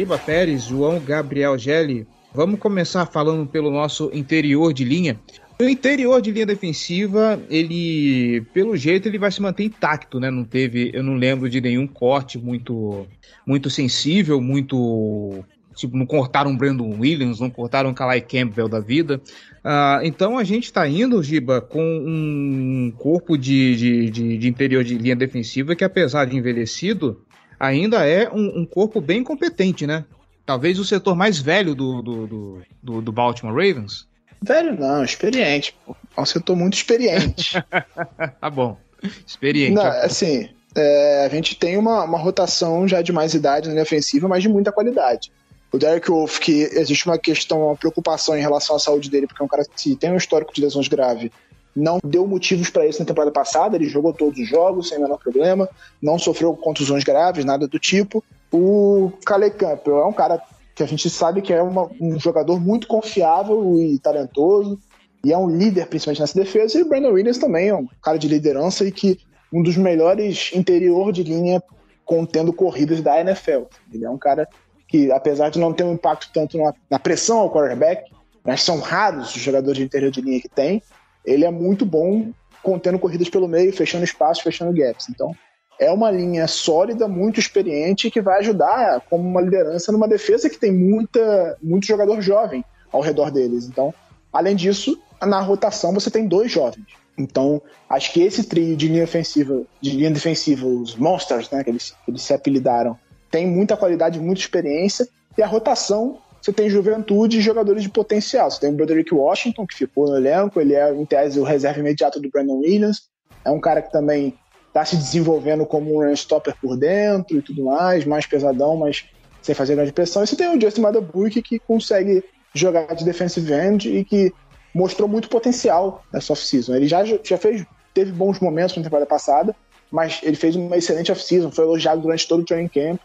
[0.00, 5.20] Giba Pérez, João Gabriel Gelli, vamos começar falando pelo nosso interior de linha.
[5.60, 10.30] O interior de linha defensiva, ele, pelo jeito, ele vai se manter intacto, né?
[10.30, 13.06] Não teve, eu não lembro de nenhum corte muito,
[13.46, 15.44] muito sensível, muito
[15.76, 19.20] tipo, não cortaram Brandon Williams, não cortaram Kalai Campbell da vida.
[19.62, 24.82] Uh, então a gente está indo, Giba, com um corpo de, de, de, de, interior
[24.82, 27.20] de linha defensiva que, apesar de envelhecido,
[27.60, 30.04] ainda é um, um corpo bem competente, né?
[30.46, 34.08] Talvez o setor mais velho do, do, do, do, do Baltimore Ravens.
[34.42, 35.76] Velho não, experiente.
[35.84, 35.94] Pô.
[36.16, 37.52] É um setor muito experiente.
[38.40, 38.78] tá bom.
[39.26, 39.74] Experiente.
[39.74, 43.82] Não, assim, é, a gente tem uma, uma rotação já de mais idade na linha
[43.82, 45.30] ofensiva, mas de muita qualidade.
[45.70, 49.40] O Derek Wolf, que existe uma questão, uma preocupação em relação à saúde dele, porque
[49.40, 51.30] é um cara que tem um histórico de lesões grave,
[51.74, 55.02] não deu motivos para isso na temporada passada, ele jogou todos os jogos sem o
[55.02, 55.68] menor problema,
[56.02, 58.22] não sofreu contusões graves, nada do tipo.
[58.52, 60.42] O Calais Campbell é um cara
[60.74, 64.78] que a gente sabe que é uma, um jogador muito confiável e talentoso,
[65.24, 68.18] e é um líder principalmente nessa defesa, e o Brandon Williams também é um cara
[68.18, 69.18] de liderança e que
[69.52, 71.62] um dos melhores interior de linha
[72.04, 73.64] contendo corridas da NFL.
[73.92, 74.48] Ele é um cara
[74.88, 78.10] que, apesar de não ter um impacto tanto na, na pressão ao quarterback,
[78.44, 80.82] mas são raros os jogadores de interior de linha que tem,
[81.30, 82.30] ele é muito bom
[82.62, 85.08] contendo corridas pelo meio, fechando espaços, fechando gaps.
[85.08, 85.34] Então,
[85.78, 90.58] é uma linha sólida, muito experiente, que vai ajudar como uma liderança numa defesa que
[90.58, 92.62] tem muita, muito jogador jovem
[92.92, 93.66] ao redor deles.
[93.66, 93.94] Então,
[94.30, 96.86] além disso, na rotação você tem dois jovens.
[97.16, 101.70] Então, acho que esse trio de linha ofensiva, de linha defensiva, os Monsters, né, que
[101.70, 102.98] eles, que eles se apelidaram,
[103.30, 108.50] tem muita qualidade, muita experiência, e a rotação você tem juventude e jogadores de potencial.
[108.50, 111.80] Você tem o Broderick Washington, que ficou no elenco, ele é, em tese, o reserva
[111.80, 113.10] imediato do Brandon Williams.
[113.44, 114.34] É um cara que também
[114.72, 119.04] tá se desenvolvendo como um stopper por dentro e tudo mais, mais pesadão, mas
[119.42, 120.22] sem fazer grande pressão.
[120.22, 122.22] E você tem o Justin Madabuik que consegue
[122.54, 124.32] jogar de defensive end e que
[124.74, 126.74] mostrou muito potencial nessa off-season.
[126.74, 129.54] Ele já, já fez, teve bons momentos na temporada passada,
[129.90, 133.00] mas ele fez uma excelente off-season, foi elogiado durante todo o training camp.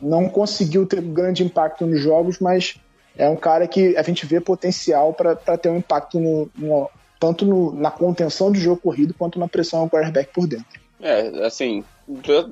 [0.00, 2.76] Não conseguiu ter grande impacto nos jogos, mas
[3.16, 7.44] é um cara que a gente vê potencial para ter um impacto no, no tanto
[7.46, 10.66] no, na contenção de jogo corrido quanto na pressão ao quarterback por dentro.
[11.00, 11.84] É, assim,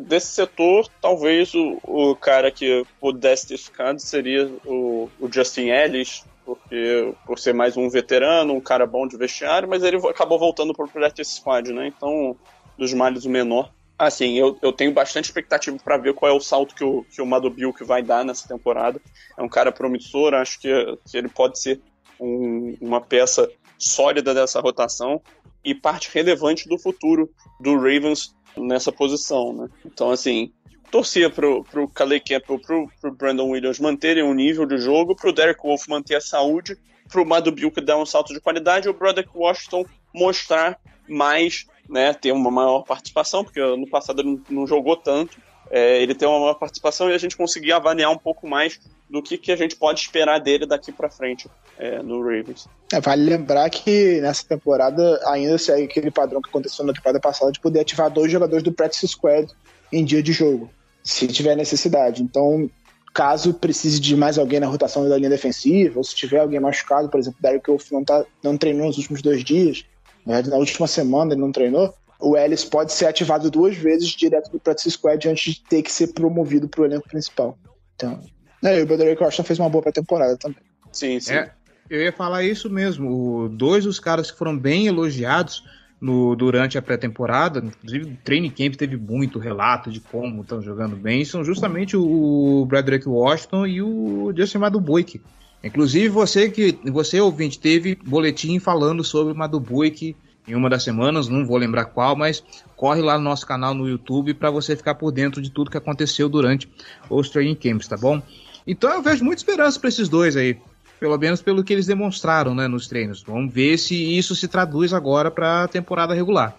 [0.06, 6.24] desse setor, talvez o, o cara que pudesse ter ficado seria o, o Justin Ellis,
[6.44, 10.74] porque por ser mais um veterano, um cara bom de vestiário, mas ele acabou voltando
[10.74, 11.86] para o practice squad, né?
[11.86, 12.36] Então,
[12.76, 13.70] dos males o menor.
[14.02, 17.22] Assim, eu, eu tenho bastante expectativa para ver qual é o salto que o, que
[17.22, 19.00] o Madubilk vai dar nessa temporada.
[19.38, 21.80] É um cara promissor, acho que, que ele pode ser
[22.18, 25.22] um, uma peça sólida dessa rotação
[25.64, 29.68] e parte relevante do futuro do Ravens nessa posição, né?
[29.86, 30.52] Então, assim,
[30.90, 35.32] torcia pro, pro Calais Campbell, pro, pro Brandon Williams manterem um nível de jogo, pro
[35.32, 36.76] Derek Wolf manter a saúde,
[37.08, 40.76] pro Madu Bilk dar um salto de qualidade, e o Broderick Washington mostrar
[41.08, 45.38] mais, né, ter uma maior participação, porque no passado ele não jogou tanto,
[45.70, 49.22] é, ele ter uma maior participação e a gente conseguir avaliar um pouco mais do
[49.22, 52.68] que, que a gente pode esperar dele daqui para frente é, no Ravens.
[52.92, 57.50] É, vale lembrar que nessa temporada ainda segue aquele padrão que aconteceu na temporada passada
[57.52, 59.50] de poder ativar dois jogadores do practice squad
[59.92, 60.70] em dia de jogo,
[61.02, 62.22] se tiver necessidade.
[62.22, 62.70] Então,
[63.12, 67.08] caso precise de mais alguém na rotação da linha defensiva, ou se tiver alguém machucado,
[67.08, 69.84] por exemplo, Derek Wolf não, tá, não treinou nos últimos dois dias,
[70.26, 74.50] na, na última semana ele não treinou, o Ellis pode ser ativado duas vezes direto
[74.50, 77.58] do practice squad antes de ter que ser promovido para o elenco principal.
[77.96, 78.20] Então,
[78.64, 80.58] é, e o Broderick Washington fez uma boa pré-temporada também.
[80.92, 81.34] Sim, sim.
[81.34, 81.50] É,
[81.90, 83.10] eu ia falar isso mesmo.
[83.10, 85.64] O, dois dos caras que foram bem elogiados
[86.00, 90.96] no, durante a pré-temporada, inclusive o training camp teve muito relato de como estão jogando
[90.96, 95.20] bem, são justamente o Broderick Washington e o Justin Madubuik.
[95.62, 101.28] Inclusive você que você ouvinte teve boletim falando sobre o Madubuik em uma das semanas,
[101.28, 102.42] não vou lembrar qual, mas
[102.76, 105.76] corre lá no nosso canal no YouTube para você ficar por dentro de tudo que
[105.76, 106.68] aconteceu durante
[107.08, 108.20] os training camps, tá bom?
[108.66, 110.58] Então eu vejo muita esperança para esses dois aí,
[110.98, 113.22] pelo menos pelo que eles demonstraram, né, nos treinos.
[113.22, 116.56] Vamos ver se isso se traduz agora para a temporada regular.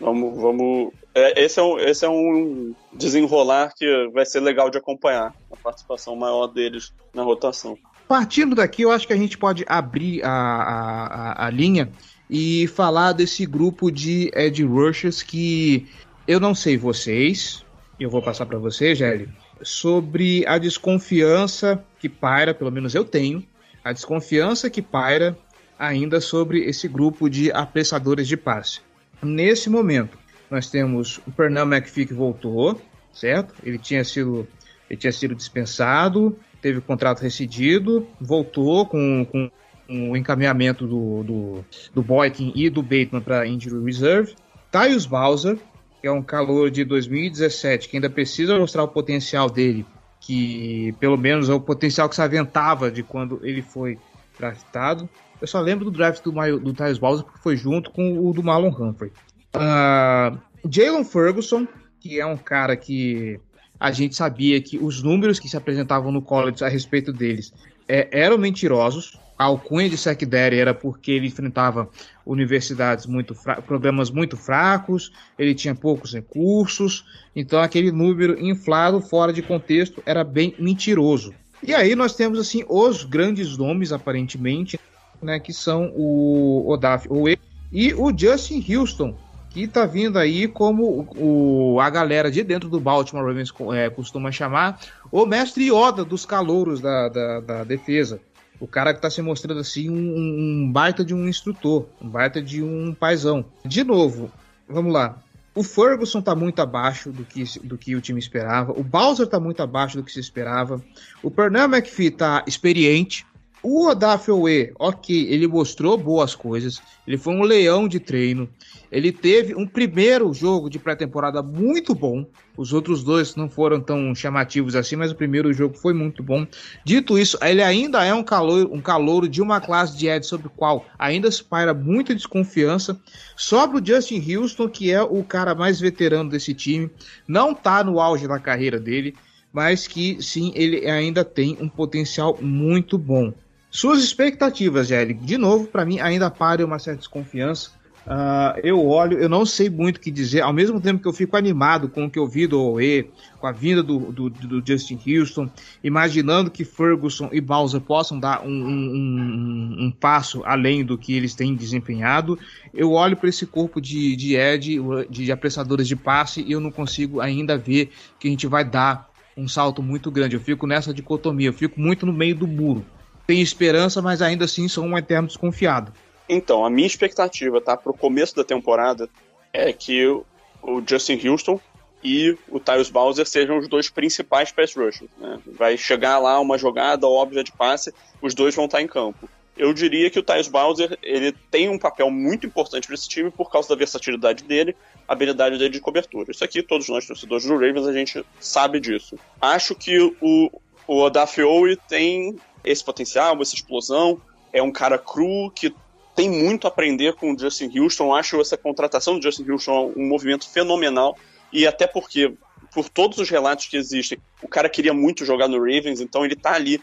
[0.00, 0.92] Vamos, vamos.
[1.14, 5.56] É, esse, é um, esse é um desenrolar que vai ser legal de acompanhar a
[5.56, 7.76] participação maior deles na rotação.
[8.10, 11.88] Partindo daqui, eu acho que a gente pode abrir a, a, a, linha
[12.28, 15.86] e falar desse grupo de Ed Rushers que
[16.26, 17.64] eu não sei vocês,
[18.00, 19.28] eu vou passar para você, Gelli,
[19.62, 23.46] sobre a desconfiança que paira, pelo menos eu tenho,
[23.84, 25.38] a desconfiança que paira
[25.78, 28.80] ainda sobre esse grupo de apressadores de passe.
[29.22, 30.18] Nesse momento,
[30.50, 32.82] nós temos o Pernell McPhee que voltou,
[33.12, 33.54] certo?
[33.62, 34.48] Ele tinha sido
[34.90, 39.50] Ele tinha sido dispensado, teve o contrato rescindido, voltou com, com
[39.88, 44.34] o encaminhamento do, do, do Boykin e do Bateman para Injury Reserve.
[44.70, 45.58] Tyus Bowser,
[46.00, 49.84] que é um calor de 2017, que ainda precisa mostrar o potencial dele,
[50.20, 53.98] que pelo menos é o potencial que se aventava de quando ele foi
[54.38, 55.08] draftado.
[55.40, 58.42] Eu só lembro do draft do, do Tyus Bowser porque foi junto com o do
[58.42, 59.10] Marlon Humphrey.
[59.54, 60.38] Uh,
[60.70, 61.66] Jalen Ferguson,
[61.98, 63.40] que é um cara que
[63.80, 67.50] a gente sabia que os números que se apresentavam no college a respeito deles
[67.88, 69.18] é, eram mentirosos.
[69.38, 71.88] A alcunha de secondary era porque ele enfrentava
[72.26, 73.34] universidades muito
[73.66, 80.22] programas muito fracos, ele tinha poucos recursos, então aquele número inflado fora de contexto era
[80.22, 81.32] bem mentiroso.
[81.62, 84.78] E aí nós temos assim os grandes nomes aparentemente,
[85.22, 87.38] né, que são o Odaf Owe
[87.72, 89.16] e o Justin Houston,
[89.50, 94.32] que está vindo aí como o, a galera de dentro do Baltimore Ravens é, costuma
[94.32, 94.80] chamar
[95.10, 98.20] o mestre Yoda dos calouros da, da, da defesa
[98.60, 102.42] o cara que tá se mostrando assim um, um, baita de um instrutor, um baita
[102.42, 103.44] de um paizão.
[103.64, 104.30] De novo,
[104.68, 105.18] vamos lá.
[105.54, 108.78] O Ferguson tá muito abaixo do que, do que o time esperava.
[108.78, 110.80] O Bowser tá muito abaixo do que se esperava.
[111.22, 113.26] O Pernell McPhee tá experiente.
[113.62, 114.30] O Odafe
[114.78, 116.80] ok, ele mostrou boas coisas.
[117.06, 118.48] Ele foi um leão de treino.
[118.90, 122.24] Ele teve um primeiro jogo de pré-temporada muito bom.
[122.56, 126.46] Os outros dois não foram tão chamativos assim, mas o primeiro jogo foi muito bom.
[126.84, 130.46] Dito isso, ele ainda é um calor, um calouro de uma classe de Ed sobre
[130.46, 132.98] o qual ainda se paira muita desconfiança.
[133.36, 136.90] Sobre o Justin Houston, que é o cara mais veterano desse time,
[137.28, 139.14] não tá no auge da carreira dele,
[139.52, 143.34] mas que sim, ele ainda tem um potencial muito bom.
[143.70, 147.70] Suas expectativas, Gelli, de novo, para mim ainda para uma certa desconfiança.
[148.06, 151.12] Uh, eu olho, eu não sei muito o que dizer, ao mesmo tempo que eu
[151.12, 153.08] fico animado com o que eu vi do Owe,
[153.38, 155.48] com a vinda do, do, do, Justin Houston,
[155.84, 161.14] imaginando que Ferguson e Bowser possam dar um, um, um, um passo além do que
[161.14, 162.36] eles têm desempenhado,
[162.74, 166.72] eu olho para esse corpo de, de Ed, de apressadores de passe, e eu não
[166.72, 170.34] consigo ainda ver que a gente vai dar um salto muito grande.
[170.34, 172.84] Eu fico nessa dicotomia, eu fico muito no meio do muro.
[173.30, 175.92] Tenho esperança, mas ainda assim sou um eterno desconfiado.
[176.28, 179.08] Então, a minha expectativa, tá, pro começo da temporada
[179.52, 181.60] é que o Justin Houston
[182.02, 185.08] e o Tyus Bowser sejam os dois principais pass rushers.
[185.16, 185.38] Né?
[185.46, 189.30] Vai chegar lá uma jogada óbvia de passe, os dois vão estar em campo.
[189.56, 193.30] Eu diria que o Tyus Bowser ele tem um papel muito importante para esse time
[193.30, 194.74] por causa da versatilidade dele,
[195.06, 196.32] habilidade dele de cobertura.
[196.32, 199.16] Isso aqui, todos nós torcedores do Ravens, a gente sabe disso.
[199.40, 200.50] Acho que o,
[200.84, 201.42] o Odafe
[201.88, 204.20] tem esse potencial, essa explosão.
[204.52, 205.74] É um cara cru que
[206.14, 208.14] tem muito a aprender com o Justin Houston.
[208.14, 211.16] Acho essa contratação do Justin Houston um movimento fenomenal.
[211.52, 212.34] E até porque,
[212.72, 216.36] por todos os relatos que existem, o cara queria muito jogar no Ravens, então ele
[216.36, 216.80] tá ali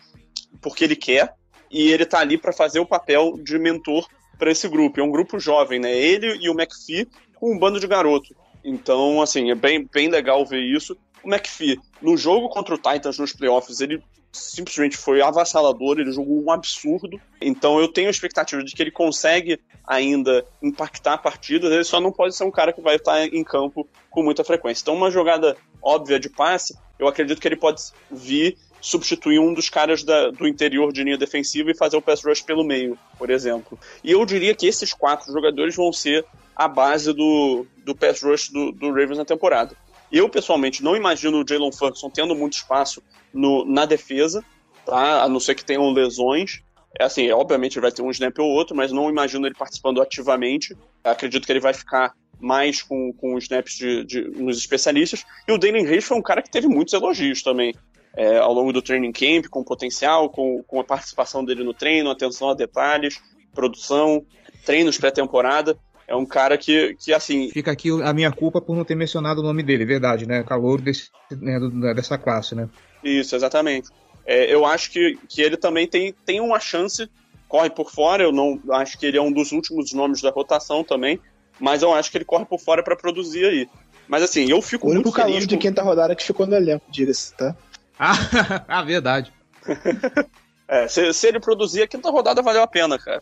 [0.61, 1.33] porque ele quer.
[1.69, 4.07] E ele tá ali para fazer o papel de mentor
[4.37, 4.99] para esse grupo.
[4.99, 5.95] É um grupo jovem, né?
[5.95, 8.35] Ele e o McPhee com um bando de garoto.
[8.63, 10.97] Então, assim, é bem, bem legal ver isso.
[11.23, 14.01] O McPhee, no jogo contra o Titans nos playoffs, ele
[14.37, 17.19] simplesmente foi avassalador, ele jogou um absurdo.
[17.41, 22.11] Então eu tenho a expectativa de que ele consegue ainda impactar partidas, ele só não
[22.11, 24.81] pode ser um cara que vai estar em campo com muita frequência.
[24.81, 27.81] Então uma jogada óbvia de passe, eu acredito que ele pode
[28.11, 32.23] vir substituir um dos caras da, do interior de linha defensiva e fazer o pass
[32.23, 33.77] rush pelo meio, por exemplo.
[34.03, 36.25] E eu diria que esses quatro jogadores vão ser
[36.55, 39.75] a base do, do pass rush do, do Ravens na temporada.
[40.11, 43.01] Eu, pessoalmente, não imagino o Jalen Ferguson tendo muito espaço
[43.33, 44.43] no, na defesa,
[44.85, 45.23] tá?
[45.23, 46.61] a não ser que tenham lesões.
[46.99, 50.01] É assim, obviamente ele vai ter um snap ou outro, mas não imagino ele participando
[50.01, 50.75] ativamente.
[51.03, 55.25] Acredito que ele vai ficar mais com, com os snaps de, de, nos especialistas.
[55.47, 57.73] E o Daniel Reis foi um cara que teve muitos elogios também.
[58.15, 62.09] É, ao longo do training camp, com potencial, com, com a participação dele no treino,
[62.09, 63.21] atenção a detalhes,
[63.53, 64.25] produção,
[64.65, 65.77] treinos pré-temporada.
[66.07, 67.49] É um cara que, que, assim.
[67.51, 70.41] Fica aqui a minha culpa por não ter mencionado o nome dele, verdade, né?
[70.41, 71.59] Calor desse, né,
[71.93, 72.69] dessa classe, né?
[73.03, 73.89] Isso, exatamente.
[74.25, 77.09] É, eu acho que, que ele também tem, tem uma chance,
[77.49, 78.23] corre por fora.
[78.23, 81.19] Eu não acho que ele é um dos últimos nomes da rotação também,
[81.59, 83.69] mas eu acho que ele corre por fora para produzir aí.
[84.07, 85.33] Mas assim, eu fico o muito feliz.
[85.33, 87.53] O único de quinta rodada que ficou no elenco, diga-se, tá?
[87.99, 89.33] ah, verdade.
[90.67, 93.21] É, se, se, ele produzir, a quinta rodada valeu a pena, cara.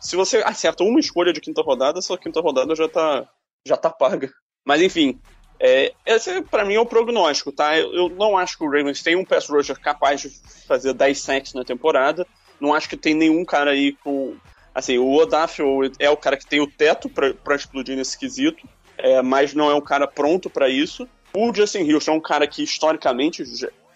[0.00, 3.28] Se você acerta uma escolha de quinta rodada, sua quinta rodada já tá,
[3.66, 4.30] já tá paga.
[4.64, 5.20] Mas enfim,
[5.60, 7.76] é, esse para mim é o prognóstico, tá?
[7.76, 10.30] Eu, eu, não acho que o Ravens tem um pass rusher capaz de
[10.66, 12.26] fazer 10 sacks na temporada.
[12.60, 14.36] Não acho que tem nenhum cara aí com.
[14.72, 15.60] Assim, o Odaf
[15.98, 19.74] é o cara que tem o teto para explodir nesse quesito, é, mas não é
[19.74, 21.08] um cara pronto para isso.
[21.34, 23.42] O Justin Houston é um cara que historicamente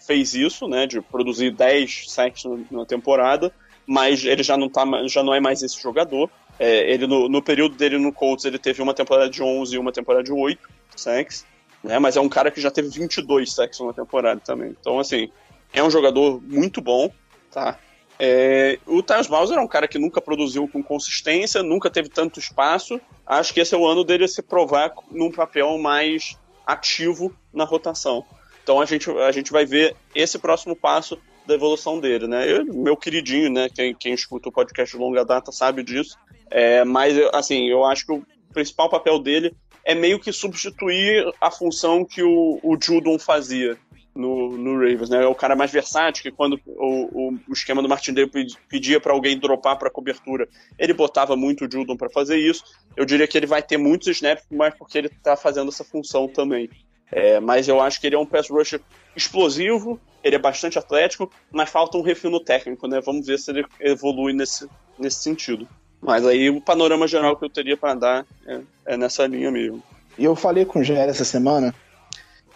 [0.05, 3.53] fez isso, né, de produzir 10 sacks na temporada,
[3.85, 6.29] mas ele já não, tá, já não é mais esse jogador.
[6.59, 9.79] É, ele no, no, período dele no Colts, ele teve uma temporada de 11 e
[9.79, 10.59] uma temporada de 8
[10.95, 11.45] sacks,
[11.83, 14.75] né, mas é um cara que já teve 22 sacks numa temporada também.
[14.79, 15.29] Então, assim,
[15.73, 17.11] é um jogador muito bom,
[17.51, 17.79] tá?
[18.19, 22.39] É, o Tyus Bowser é um cara que nunca produziu com consistência, nunca teve tanto
[22.39, 23.01] espaço.
[23.25, 28.23] Acho que esse é o ano dele se provar num papel mais ativo na rotação.
[28.63, 32.49] Então a gente, a gente vai ver esse próximo passo da evolução dele, né?
[32.49, 33.69] Eu, meu queridinho, né?
[33.69, 36.17] Quem, quem escuta o podcast de longa data sabe disso.
[36.49, 39.53] É, mas, assim, eu acho que o principal papel dele
[39.83, 43.77] é meio que substituir a função que o, o Judon fazia
[44.15, 45.23] no, no Ravens, né?
[45.23, 48.29] É o cara mais versátil, que quando o, o, o esquema do Martindale
[48.69, 50.47] pedia para alguém dropar para cobertura,
[50.77, 52.63] ele botava muito o Judon para fazer isso.
[52.95, 56.27] Eu diria que ele vai ter muitos snaps, mas porque ele está fazendo essa função
[56.27, 56.69] também.
[57.15, 58.81] É, mas eu acho que ele é um pass rusher
[59.15, 62.99] explosivo, ele é bastante atlético, mas falta um refino técnico, né?
[63.01, 65.67] Vamos ver se ele evolui nesse, nesse sentido.
[66.01, 69.81] Mas aí o panorama geral que eu teria para dar é, é, nessa linha mesmo.
[70.17, 71.73] E eu falei com o Gé essa semana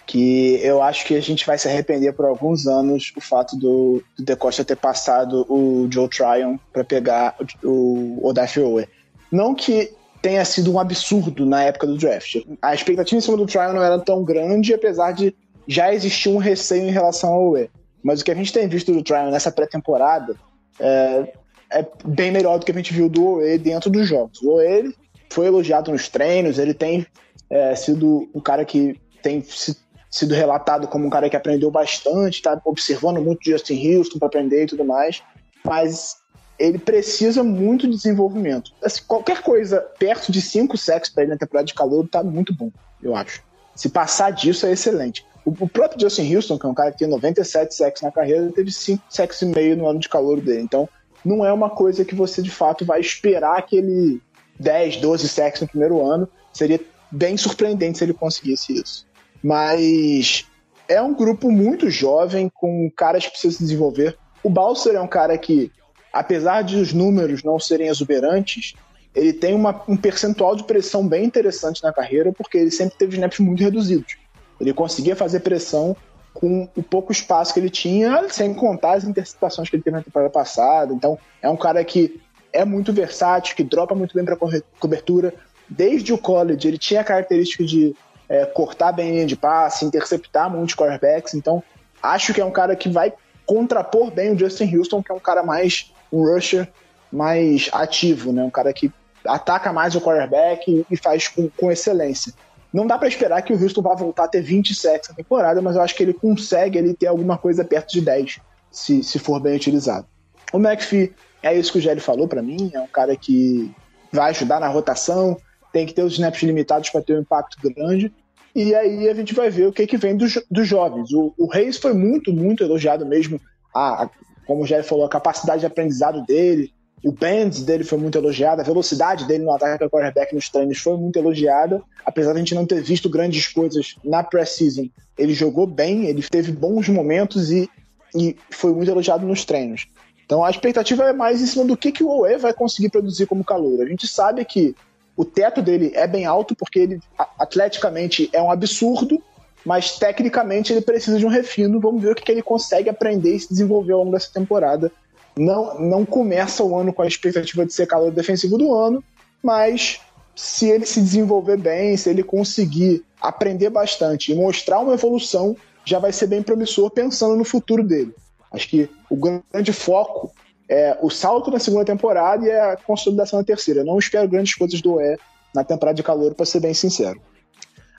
[0.07, 4.01] que eu acho que a gente vai se arrepender por alguns anos o fato do,
[4.17, 8.87] do De Costa ter passado o Joe Tryon para pegar o, o Odafe Owe.
[9.31, 12.37] Não que tenha sido um absurdo na época do draft.
[12.61, 15.35] A expectativa em cima do Tryon não era tão grande, apesar de
[15.67, 17.69] já existir um receio em relação ao Owe.
[18.03, 20.35] Mas o que a gente tem visto do Tryon nessa pré-temporada
[20.79, 21.33] é,
[21.71, 24.41] é, bem melhor do que a gente viu do Owe dentro dos jogos.
[24.41, 24.93] O Owe
[25.29, 27.05] foi elogiado nos treinos, ele tem
[27.49, 29.75] é, sido um cara que tem se
[30.09, 34.63] sido relatado como um cara que aprendeu bastante, tá observando muito Justin Houston para aprender
[34.63, 35.21] e tudo mais,
[35.63, 36.15] mas
[36.59, 38.71] ele precisa muito de desenvolvimento.
[38.81, 42.53] Assim, qualquer coisa perto de 5 sacks para ele na temporada de calor tá muito
[42.53, 43.43] bom, eu acho.
[43.75, 45.25] Se passar disso é excelente.
[45.45, 48.51] O, o, próprio Justin Houston, que é um cara que tem 97 sacks na carreira,
[48.51, 50.61] teve 5 sacks e meio no ano de calor dele.
[50.61, 50.89] Então,
[51.23, 54.21] não é uma coisa que você de fato vai esperar que ele
[54.59, 56.27] 10, 12 sacks no primeiro ano.
[56.51, 56.79] Seria
[57.11, 59.05] bem surpreendente se ele conseguisse isso.
[59.43, 60.45] Mas
[60.87, 64.17] é um grupo muito jovem, com caras que precisam se desenvolver.
[64.43, 65.71] O Balser é um cara que,
[66.11, 68.73] apesar de os números não serem exuberantes,
[69.15, 73.15] ele tem uma, um percentual de pressão bem interessante na carreira, porque ele sempre teve
[73.15, 74.15] snaps muito reduzidos.
[74.59, 75.95] Ele conseguia fazer pressão
[76.33, 80.03] com o pouco espaço que ele tinha, sem contar as interceptações que ele teve na
[80.03, 80.93] temporada passada.
[80.93, 82.21] Então, é um cara que
[82.53, 84.37] é muito versátil, que dropa muito bem para
[84.79, 85.33] cobertura.
[85.67, 87.95] Desde o college, ele tinha a característica de
[88.29, 91.33] é, cortar bem a linha de passe, interceptar muitos quarterbacks.
[91.33, 91.63] Então,
[92.03, 93.13] acho que é um cara que vai
[93.45, 96.67] contrapor bem o Justin Houston, que é um cara mais um rusher,
[97.11, 98.43] mais ativo, né?
[98.43, 98.91] Um cara que
[99.25, 102.33] ataca mais o quarterback e faz com, com excelência.
[102.73, 105.61] Não dá para esperar que o Houston vá voltar a ter 20 sacks na temporada,
[105.61, 108.39] mas eu acho que ele consegue ele ter alguma coisa perto de 10,
[108.69, 110.05] se, se for bem utilizado.
[110.53, 113.73] O McPhee, é isso que o Jerry falou para mim, é um cara que
[114.11, 115.37] vai ajudar na rotação,
[115.71, 118.13] tem que ter os snaps limitados para ter um impacto grande.
[118.55, 121.11] E aí a gente vai ver o que, que vem dos, dos jovens.
[121.13, 123.39] O, o Reis foi muito, muito elogiado mesmo.
[123.73, 124.09] A,
[124.47, 126.71] como o Jerry falou, a capacidade de aprendizado dele,
[127.03, 130.79] o bend dele foi muito elogiado, a velocidade dele no ataque ao quarterback nos treinos
[130.79, 131.81] foi muito elogiada.
[132.05, 136.23] Apesar de a gente não ter visto grandes coisas na pré-season, ele jogou bem, ele
[136.23, 137.69] teve bons momentos e,
[138.15, 139.87] e foi muito elogiado nos treinos.
[140.25, 143.27] Então a expectativa é mais em cima do que, que o OE vai conseguir produzir
[143.27, 143.81] como calor.
[143.81, 144.75] A gente sabe que
[145.15, 146.99] o teto dele é bem alto, porque ele
[147.39, 149.21] atleticamente é um absurdo,
[149.67, 151.77] mas tecnicamente ele precisa de um refino.
[151.81, 154.89] Vamos ver o que, que ele consegue aprender e se desenvolver ao longo dessa temporada.
[155.35, 159.03] Não, não começa o ano com a expectativa de ser calor defensivo do ano,
[159.43, 159.99] mas
[160.33, 165.53] se ele se desenvolver bem, se ele conseguir aprender bastante e mostrar uma evolução,
[165.83, 168.15] já vai ser bem promissor pensando no futuro dele.
[168.53, 170.31] Acho que o grande foco
[170.69, 173.81] é, o salto na segunda temporada e a consolidação na terceira.
[173.81, 175.17] Eu não espero grandes coisas do E
[175.53, 177.19] na temporada de calor, para ser bem sincero.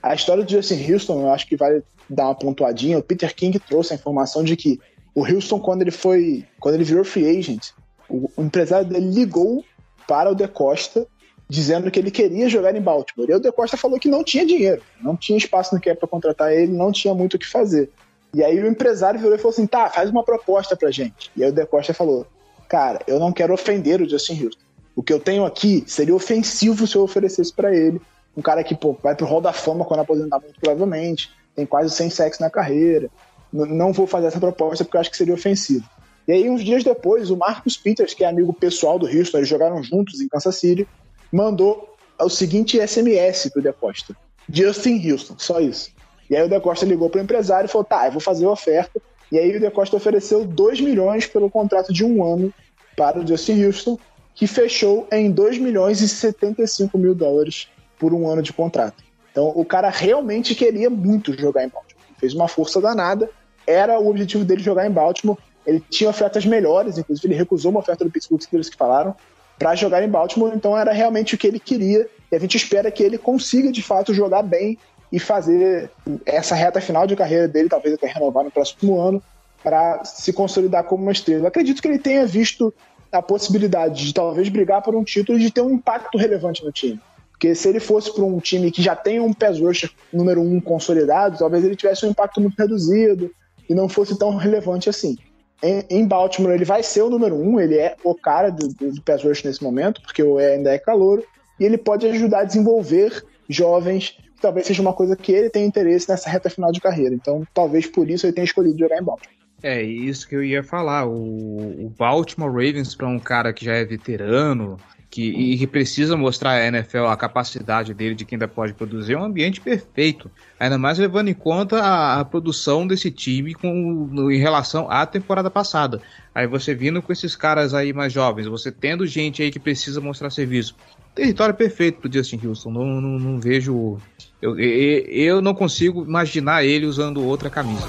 [0.02, 2.98] A história do Justin Houston, eu acho que vale dar uma pontuadinha.
[2.98, 4.80] O Peter King trouxe a informação de que
[5.14, 7.70] o Houston, quando ele foi, quando ele virou free agent,
[8.08, 9.64] o, empresário dele ligou
[10.06, 11.06] para o De Costa
[11.48, 13.30] dizendo que ele queria jogar em Baltimore.
[13.30, 16.08] E o De Costa falou que não tinha dinheiro, não tinha espaço no cap para
[16.08, 17.90] contratar ele, não tinha muito o que fazer.
[18.34, 21.30] E aí o empresário virou e falou assim: tá, faz uma proposta pra gente.
[21.36, 22.26] E aí o De Costa falou:
[22.68, 24.62] cara, eu não quero ofender o Justin Houston.
[24.94, 28.00] O que eu tenho aqui seria ofensivo se eu oferecesse para ele.
[28.38, 31.90] Um cara que pô, vai pro Hall da Fama quando aposentar, muito provavelmente, tem quase
[31.90, 33.10] 100 sacks na carreira.
[33.52, 35.84] N não vou fazer essa proposta porque acho que seria ofensivo.
[36.28, 39.48] E aí, uns dias depois, o Marcus Peters, que é amigo pessoal do Houston, eles
[39.48, 40.86] jogaram juntos em Kansas City,
[41.32, 44.16] mandou o seguinte SMS pro Decosta:
[44.48, 45.90] Justin Houston, só isso.
[46.30, 49.00] E aí o Decosta ligou pro empresário e falou: tá, eu vou fazer a oferta,
[49.32, 52.54] E aí o De Costa ofereceu 2 milhões pelo contrato de um ano
[52.96, 53.98] para o Justin Houston,
[54.32, 57.68] que fechou em 2 milhões e 75 mil dólares
[57.98, 59.02] por um ano de contrato.
[59.30, 61.96] Então o cara realmente queria muito jogar em Baltimore.
[62.18, 63.30] Fez uma força danada,
[63.66, 65.38] era o objetivo dele jogar em Baltimore.
[65.66, 69.14] Ele tinha ofertas melhores, inclusive ele recusou uma oferta do Pittsburgh Steelers que falaram
[69.58, 72.08] para jogar em Baltimore, então era realmente o que ele queria.
[72.30, 74.78] E a gente espera que ele consiga de fato jogar bem
[75.10, 75.90] e fazer
[76.24, 79.22] essa reta final de carreira dele, talvez até renovar no próximo ano,
[79.62, 81.48] para se consolidar como uma estrela.
[81.48, 82.72] Acredito que ele tenha visto
[83.10, 86.70] a possibilidade de talvez brigar por um título e de ter um impacto relevante no
[86.70, 87.00] time.
[87.38, 90.60] Porque se ele fosse para um time que já tem um pass rusher número um
[90.60, 93.30] consolidado, talvez ele tivesse um impacto muito reduzido
[93.70, 95.16] e não fosse tão relevante assim.
[95.62, 99.00] Em, em Baltimore ele vai ser o número um, ele é o cara do, do
[99.02, 101.22] pass rush nesse momento, porque o E ainda é calor,
[101.60, 106.08] e ele pode ajudar a desenvolver jovens talvez seja uma coisa que ele tem interesse
[106.08, 107.14] nessa reta final de carreira.
[107.14, 109.34] Então, talvez por isso ele tenha escolhido jogar em Baltimore.
[109.62, 111.06] É, isso que eu ia falar.
[111.06, 114.78] O, o Baltimore Ravens, para um cara que já é veterano
[115.10, 119.14] que, e que precisa mostrar à NFL a capacidade dele de que ainda pode produzir,
[119.14, 120.30] é um ambiente perfeito.
[120.60, 125.06] Ainda mais levando em conta a, a produção desse time com, no, em relação à
[125.06, 126.00] temporada passada.
[126.34, 130.00] Aí você vindo com esses caras aí mais jovens, você tendo gente aí que precisa
[130.00, 130.76] mostrar serviço.
[131.14, 132.70] Território perfeito pro Justin Houston.
[132.70, 133.98] Não, não, não vejo
[134.40, 137.88] eu, eu, eu não consigo imaginar ele usando outra camisa.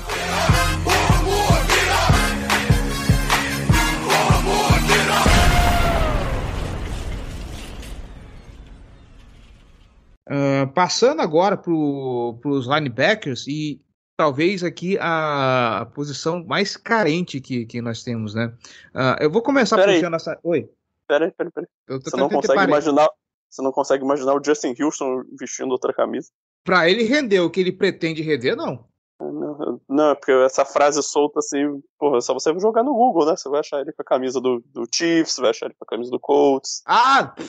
[10.30, 13.82] Uh, passando agora para os linebackers e
[14.16, 18.54] talvez aqui a, a, posição mais carente que, que nós temos, né?
[18.94, 20.18] Uh, eu vou começar pera puxando aí.
[20.18, 20.40] essa.
[20.44, 20.70] Oi.
[21.08, 21.68] Peraí, peraí, peraí.
[21.88, 23.10] Você não consegue imaginar.
[23.50, 26.30] Você não consegue imaginar o Justin Houston vestindo outra camisa?
[26.64, 28.86] Pra ele render o que ele pretende render, não.
[29.20, 33.36] Não, não, porque essa frase solta assim, porra, é só você jogar no Google, né?
[33.36, 35.88] Você vai achar ele com a camisa do, do Chiefs, vai achar ele com a
[35.88, 36.84] camisa do Colts.
[36.86, 37.34] Ah!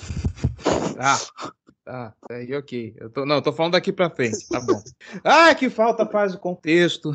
[1.03, 1.17] Ah,
[1.91, 2.95] tá, aí ok.
[2.99, 4.81] Eu tô, não, eu tô falando daqui pra frente, tá bom.
[5.25, 7.13] ah, que falta faz o contexto.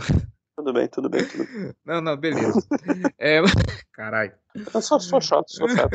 [0.57, 1.73] Tudo bem, tudo bem, tudo bem.
[1.85, 2.61] Não, não, beleza.
[3.19, 3.41] é,
[3.93, 4.33] caralho.
[4.73, 5.89] Eu só sou chato, sou chato.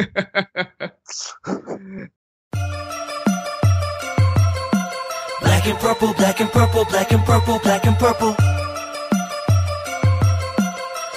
[5.40, 8.36] Black and purple, black and purple, black and purple, black and purple.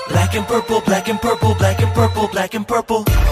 [0.09, 3.22] Black and purple, black and purple, black and purple, black and purple.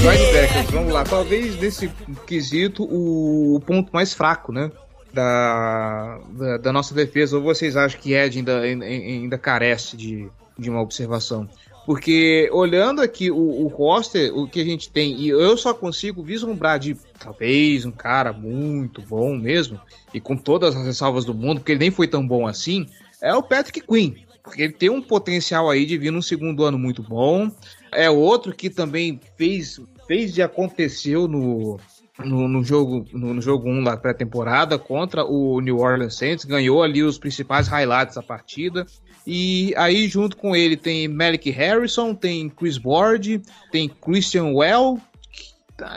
[0.00, 1.04] Linebackers, vamos lá.
[1.04, 1.88] Talvez nesse
[2.26, 4.70] quesito o, ponto mais fraco, né?
[5.12, 7.36] Da, da, da, nossa defesa.
[7.36, 10.28] Ou vocês acham que Ed ainda, ainda carece de,
[10.58, 11.48] de uma observação?
[11.84, 16.22] Porque olhando aqui o, o roster, o que a gente tem, e eu só consigo
[16.22, 19.80] vislumbrar de talvez um cara muito bom mesmo,
[20.14, 22.86] e com todas as ressalvas do mundo, porque ele nem foi tão bom assim,
[23.20, 24.14] é o Patrick Quinn.
[24.42, 27.50] Porque ele tem um potencial aí de vir num segundo ano muito bom.
[27.92, 31.78] É outro que também fez, fez e aconteceu no,
[32.18, 36.82] no, no, jogo no, no jogo 1 da pré-temporada contra o New Orleans Saints, ganhou
[36.82, 38.86] ali os principais highlights da partida.
[39.26, 43.40] E aí, junto com ele, tem Malik Harrison, tem Chris Board,
[43.70, 45.00] tem Christian Well.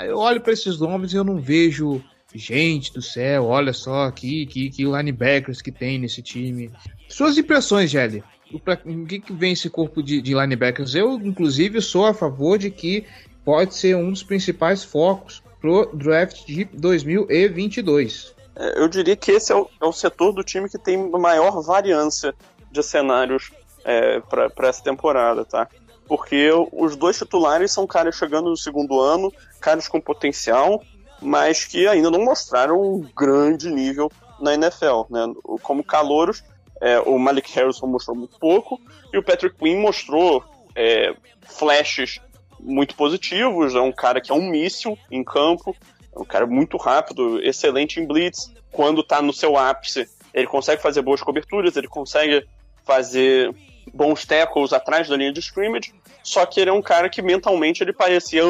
[0.04, 2.02] Eu olho para esses nomes e eu não vejo.
[2.38, 6.70] Gente do céu, olha só aqui que, que linebackers que tem nesse time.
[7.08, 8.22] Suas impressões, Gelli?
[8.54, 10.94] O que, que vem esse corpo de, de linebackers?
[10.94, 13.06] Eu, inclusive, sou a favor de que
[13.44, 18.36] pode ser um dos principais focos pro draft de 2022.
[18.56, 21.62] É, eu diria que esse é o, é o setor do time que tem maior
[21.62, 22.34] variância
[22.72, 23.52] de cenários
[23.84, 25.68] é, para essa temporada, tá?
[26.08, 30.84] Porque os dois titulares são caras chegando no segundo ano, caras com potencial,
[31.22, 35.26] mas que ainda não mostraram um grande nível na NFL, né?
[35.64, 36.44] Como calouros,
[36.82, 38.80] é, o Malik Harrison mostrou muito pouco
[39.14, 40.44] e o Patrick Quinn mostrou
[40.76, 42.20] é, flashes
[42.60, 43.76] muito positivos.
[43.76, 45.76] É um cara que é um míssil em campo,
[46.16, 48.54] é um cara muito rápido, excelente em blitz.
[48.72, 52.46] Quando tá no seu ápice, ele consegue fazer boas coberturas, ele consegue
[52.84, 53.56] fazer
[53.94, 57.84] bons tackles atrás da linha de scrimmage, só que ele é um cara que mentalmente
[57.84, 58.44] ele parecia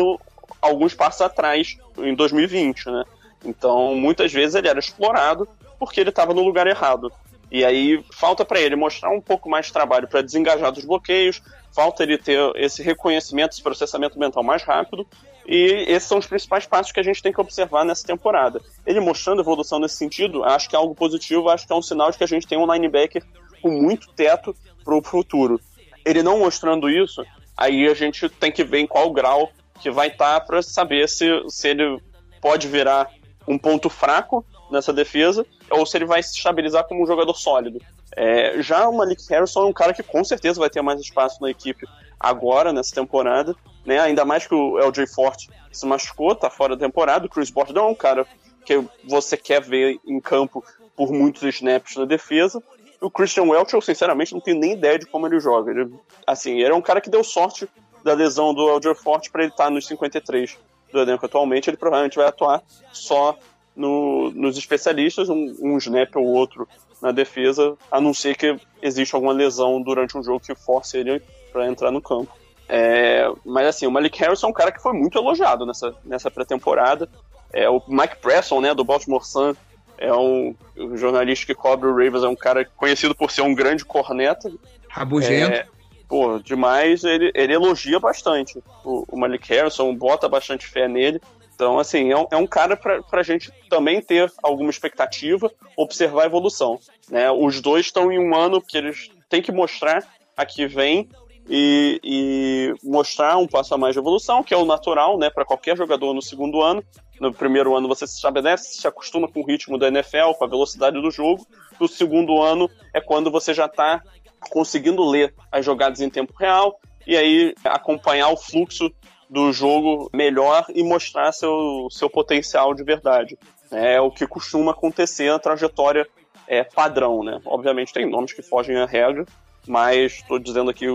[0.61, 3.03] alguns passos atrás em 2020, né?
[3.43, 5.47] Então, muitas vezes ele era explorado
[5.78, 7.11] porque ele estava no lugar errado.
[7.52, 11.41] E aí falta para ele mostrar um pouco mais de trabalho para desengajar dos bloqueios,
[11.74, 15.06] falta ele ter esse reconhecimento, esse processamento mental mais rápido.
[15.48, 18.60] E esses são os principais passos que a gente tem que observar nessa temporada.
[18.86, 22.10] Ele mostrando evolução nesse sentido, acho que é algo positivo, acho que é um sinal
[22.10, 23.24] de que a gente tem um linebacker
[23.62, 25.60] com muito teto para o futuro.
[26.04, 27.24] Ele não mostrando isso,
[27.56, 31.08] aí a gente tem que ver em qual grau que vai estar tá para saber
[31.08, 32.02] se, se ele
[32.41, 33.12] pode virar
[33.48, 37.82] um ponto fraco nessa defesa ou se ele vai se estabilizar como um jogador sólido.
[38.16, 41.41] É, já o Malik Harrison é um cara que com certeza vai ter mais espaço
[41.41, 41.86] na equipe
[42.20, 43.55] agora, nessa temporada,
[43.86, 43.99] né?
[43.99, 47.26] Ainda mais que o LJ Forte se machucou, tá fora da temporada.
[47.26, 48.26] O Chris Bord não é um cara
[48.66, 50.63] que você quer ver em campo
[50.95, 52.63] por muitos snaps na defesa.
[53.01, 55.72] O Christian Welch, eu sinceramente não tenho nem ideia de como ele joga.
[55.72, 55.93] Ele,
[56.26, 57.68] assim, ele é um cara que deu sorte
[58.03, 60.57] da lesão do LJ Forte para ele estar tá nos 53
[60.91, 61.70] do elenco atualmente.
[61.70, 63.38] Ele provavelmente vai atuar só
[63.76, 66.67] no, nos especialistas, um, um snap ou outro
[67.01, 71.21] na defesa, a não ser que exista alguma lesão durante um jogo que force ele
[71.51, 72.32] para entrar no campo.
[72.67, 76.32] É, mas assim, o Malik Harrison é um cara que foi muito elogiado nessa, nessa
[76.32, 77.07] pré-temporada.
[77.53, 79.53] É, o Mike Presson, né, do Baltimore Sun,
[79.97, 83.53] é um, um, jornalista que cobre o Ravens, é um cara conhecido por ser um
[83.53, 84.51] grande corneta.
[84.89, 85.53] Rabugento.
[85.53, 85.65] É,
[86.07, 91.21] pô, demais, ele, ele elogia bastante o, o Malik Harrison, bota bastante fé nele.
[91.56, 96.24] Então, assim, é um, é um cara para a gente também ter alguma expectativa, observar
[96.24, 96.78] a evolução.
[97.10, 97.32] Né?
[97.32, 100.03] Os dois estão em um ano que eles têm que mostrar
[100.36, 101.10] a que vem
[101.49, 105.45] e, e, mostrar um passo a mais de evolução, que é o natural né, para
[105.45, 106.84] qualquer jogador no segundo ano.
[107.22, 110.49] No primeiro ano você se estabelece, se acostuma com o ritmo da NFL, com a
[110.49, 111.47] velocidade do jogo.
[111.80, 114.01] No segundo ano é quando você já está
[114.49, 116.78] conseguindo ler as jogadas em tempo real
[117.08, 118.91] e aí acompanhar o fluxo
[119.36, 123.38] do jogo melhor e mostrar seu, seu potencial de verdade.
[123.69, 126.07] É o que costuma acontecer na trajetória
[126.47, 127.41] é, padrão, né?
[127.43, 129.25] Obviamente tem nomes que fogem à regra,
[129.67, 130.86] mas estou dizendo aqui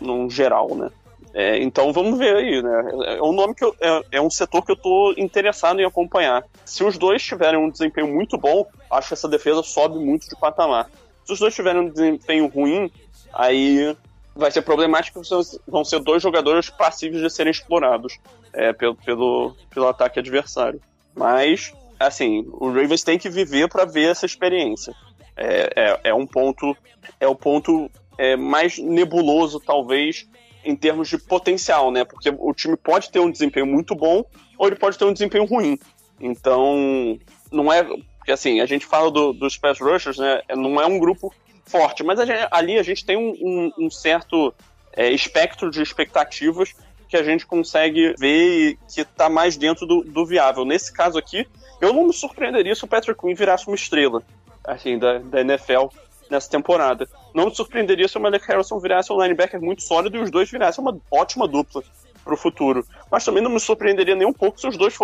[0.00, 0.90] num geral, né?
[1.34, 3.16] É, então vamos ver aí, né?
[3.18, 6.42] É um nome que eu, é, é, um setor que eu estou interessado em acompanhar.
[6.64, 10.36] Se os dois tiverem um desempenho muito bom, acho que essa defesa sobe muito de
[10.36, 10.88] patamar.
[11.26, 12.90] Se os dois tiverem um desempenho ruim,
[13.30, 13.94] aí
[14.34, 15.20] vai ser problemático,
[15.66, 18.18] vão ser dois jogadores passivos de serem explorados
[18.52, 20.80] é, pelo, pelo, pelo ataque adversário.
[21.14, 24.94] Mas, assim, o Ravens tem que viver para ver essa experiência.
[25.36, 26.76] É, é, é, um ponto,
[27.20, 30.28] é o ponto é, mais nebuloso, talvez,
[30.64, 32.04] em termos de potencial, né?
[32.04, 34.24] Porque o time pode ter um desempenho muito bom
[34.58, 35.78] ou ele pode ter um desempenho ruim.
[36.20, 37.18] Então,
[37.52, 37.84] não é.
[38.16, 40.40] Porque assim, a gente fala do, dos pass rushers, né?
[40.56, 41.32] Não é um grupo
[41.64, 42.02] forte.
[42.02, 44.54] Mas a gente, ali a gente tem um, um, um certo
[44.92, 46.74] é, espectro de expectativas
[47.08, 50.64] que a gente consegue ver que está mais dentro do, do, viável.
[50.64, 51.46] Nesse caso aqui,
[51.80, 54.22] eu não me surpreenderia se o Patrick Quinn virasse uma estrela
[54.64, 55.86] assim, da, da NFL
[56.30, 57.08] nessa temporada.
[57.34, 60.50] Não me surpreenderia se o Malik Harrison virasse um linebacker muito sólido e os dois
[60.50, 61.82] virassem uma ótima dupla
[62.24, 62.86] para o futuro.
[63.10, 64.96] Mas também não me surpreenderia nem um pouco se os dois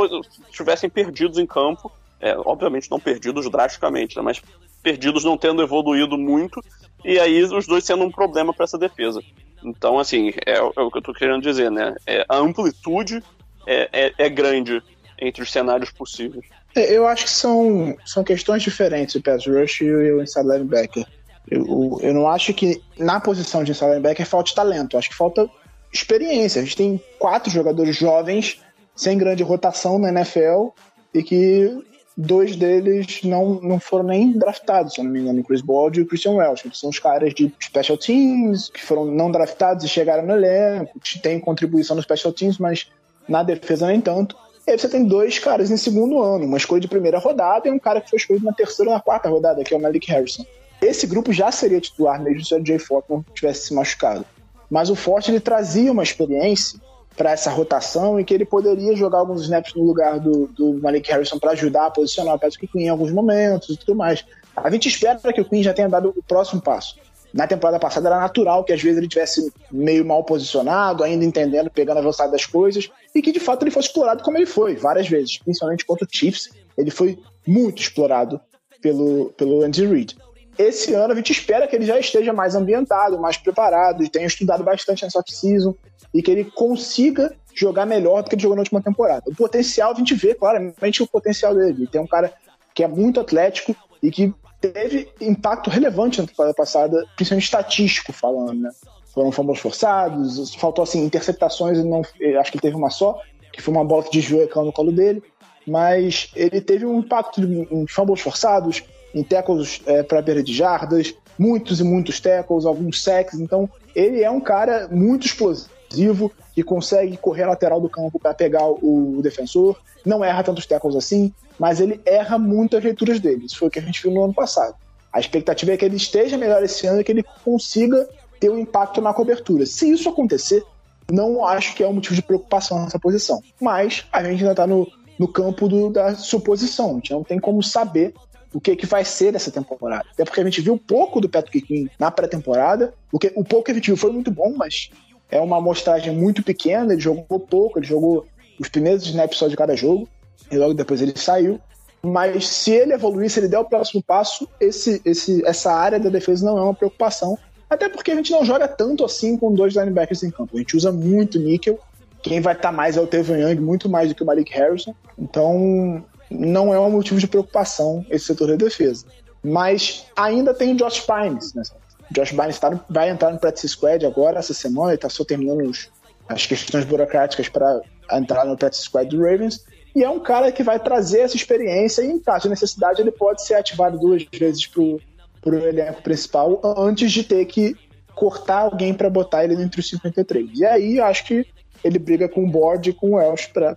[0.49, 1.93] estivessem perdidos em campo.
[2.21, 4.43] É, obviamente não perdidos drasticamente, né, mas
[4.83, 6.63] perdidos não tendo evoluído muito,
[7.05, 9.21] e aí os dois sendo um problema para essa defesa.
[9.65, 11.95] Então, assim, é, é, o que eu estou querendo dizer, né?
[12.07, 13.23] É, a amplitude
[13.67, 14.83] é, é, é, grande
[15.21, 16.45] entre os cenários possíveis.
[16.75, 21.05] É, eu acho que são, são questões diferentes o pass rush e o inside linebacker.
[21.51, 25.49] Eu, eu não acho que na posição de inside linebacker falta talento, acho que falta
[25.93, 26.61] experiência.
[26.61, 28.61] A gente tem quatro jogadores jovens
[28.95, 30.69] sem grande rotação na NFL
[31.13, 31.90] e que
[32.21, 35.99] dois deles não, não foram nem draftados, se eu não me engano, o Chris Bald
[35.99, 39.85] e o Christian Welch, que são os caras de special teams, que foram não draftados
[39.85, 42.89] e chegaram no elenco, que têm contribuição no special teams, mas
[43.27, 44.37] na defesa nem tanto.
[44.67, 47.73] E aí você tem dois caras em segundo ano, uma escolha de primeira rodada e
[47.73, 50.11] um cara que foi escolhido na terceira ou na quarta rodada, que é o Malik
[50.11, 50.45] Harrison.
[50.83, 54.25] Esse grupo já seria titular mesmo se o Jay não tivesse se machucado.
[54.71, 56.79] Mas o Forte ele trazia uma experiência
[57.21, 61.11] para essa rotação e que ele poderia jogar alguns snaps no lugar do, do Malik
[61.11, 64.25] Harrison para ajudar a posicionar o Patrick Queen em alguns momentos e tudo mais.
[64.57, 66.97] A gente espera que o Queen já tenha dado o próximo passo.
[67.31, 71.69] Na temporada passada era natural que às vezes ele tivesse meio mal posicionado, ainda entendendo,
[71.69, 74.77] pegando a velocidade das coisas, e que de fato ele fosse explorado como ele foi,
[74.77, 76.49] várias vezes, principalmente contra o Chiefs.
[76.79, 78.41] Ele foi muito explorado
[78.81, 80.17] pelo, pelo Andy Reid.
[80.59, 84.27] Esse ano a gente espera que ele já esteja mais ambientado, mais preparado, e tenha
[84.27, 85.75] estudado bastante nessa off-season,
[86.13, 89.23] e que ele consiga jogar melhor do que ele jogou na última temporada.
[89.27, 91.83] O potencial, a gente vê claramente o potencial dele.
[91.83, 92.33] Ele tem um cara
[92.75, 98.61] que é muito atlético e que teve impacto relevante na temporada passada, principalmente estatístico falando,
[98.61, 98.71] né?
[99.13, 103.21] Foram fumbles forçados, faltou assim, interceptações, não, acho que ele teve uma só,
[103.53, 105.23] que foi uma bola que desviou e caiu no colo dele,
[105.67, 108.85] mas ele teve um impacto em fumbles forçados,
[109.15, 114.23] em tackles é, para perda de jardas, muitos e muitos tackles, alguns sacks, então ele
[114.23, 119.77] é um cara muito explosivo que consegue correr lateral do campo para pegar o defensor,
[120.05, 123.47] não erra tantos tackles assim, mas ele erra muito as leituras dele.
[123.47, 124.75] Isso foi o que a gente viu no ano passado.
[125.13, 128.09] A expectativa é que ele esteja melhor esse ano e que ele consiga
[128.39, 129.67] ter um impacto na cobertura.
[129.67, 130.65] Se isso acontecer,
[131.11, 133.43] não acho que é um motivo de preocupação nessa posição.
[133.61, 136.91] Mas a gente ainda está no, no campo do, da suposição.
[136.91, 138.15] A gente não tem como saber
[138.53, 140.05] o que, que vai ser dessa temporada.
[140.13, 142.93] Até porque a gente viu pouco do Patrick Queen na pré-temporada.
[143.13, 144.91] O, que, o pouco que a gente viu foi muito bom, mas
[145.31, 146.93] é uma amostragem muito pequena.
[146.93, 148.27] Ele jogou pouco, ele jogou
[148.59, 150.09] os primeiros snaps só de cada jogo,
[150.51, 151.61] e logo depois ele saiu.
[152.03, 156.09] Mas se ele evoluir, se ele der o próximo passo, esse, esse, essa área da
[156.09, 157.39] defesa não é uma preocupação.
[157.69, 160.57] Até porque a gente não joga tanto assim com dois linebackers em campo.
[160.57, 161.79] A gente usa muito níquel.
[162.23, 164.95] Quem vai estar mais é o Tevin Young, muito mais do que o Malik Harrison.
[165.19, 169.05] Então, não é um motivo de preocupação esse setor da defesa.
[169.43, 171.55] Mas ainda tem o Josh Pines.
[171.55, 171.63] Né?
[172.11, 174.91] O Josh Pines tá, vai entrar no practice squad agora, essa semana.
[174.91, 175.89] Ele está só terminando os,
[176.29, 177.81] as questões burocráticas para
[178.13, 179.65] entrar no practice squad do Ravens.
[179.95, 183.11] E é um cara que vai trazer essa experiência e, em caso de necessidade, ele
[183.11, 185.01] pode ser ativado duas vezes pro,
[185.43, 187.77] pro elenco principal antes de ter que
[188.15, 190.51] cortar alguém para botar ele entre os 53.
[190.59, 191.47] E aí acho que
[191.83, 193.75] ele briga com o Board e com o Welsh para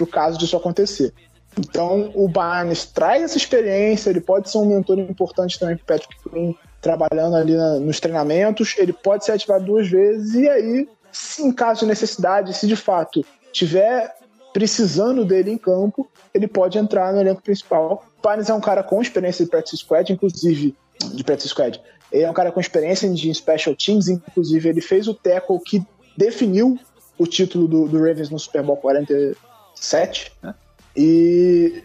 [0.00, 1.12] o caso disso acontecer.
[1.58, 5.86] Então o Barnes traz essa experiência, ele pode ser um mentor importante também para o
[5.86, 10.88] Patrick Queen trabalhando ali na, nos treinamentos, ele pode ser ativado duas vezes e aí,
[11.10, 14.14] se em caso de necessidade, se de fato tiver
[14.52, 18.04] precisando dele em campo, ele pode entrar no elenco principal.
[18.18, 20.76] O Barnes é um cara com experiência de practice squad, inclusive
[21.12, 21.80] de practice squad.
[22.10, 25.82] Ele é um cara com experiência de special teams, inclusive ele fez o tackle que
[26.16, 26.78] definiu
[27.18, 30.54] o título do, do Ravens no Super Bowl 47, né?
[31.00, 31.84] E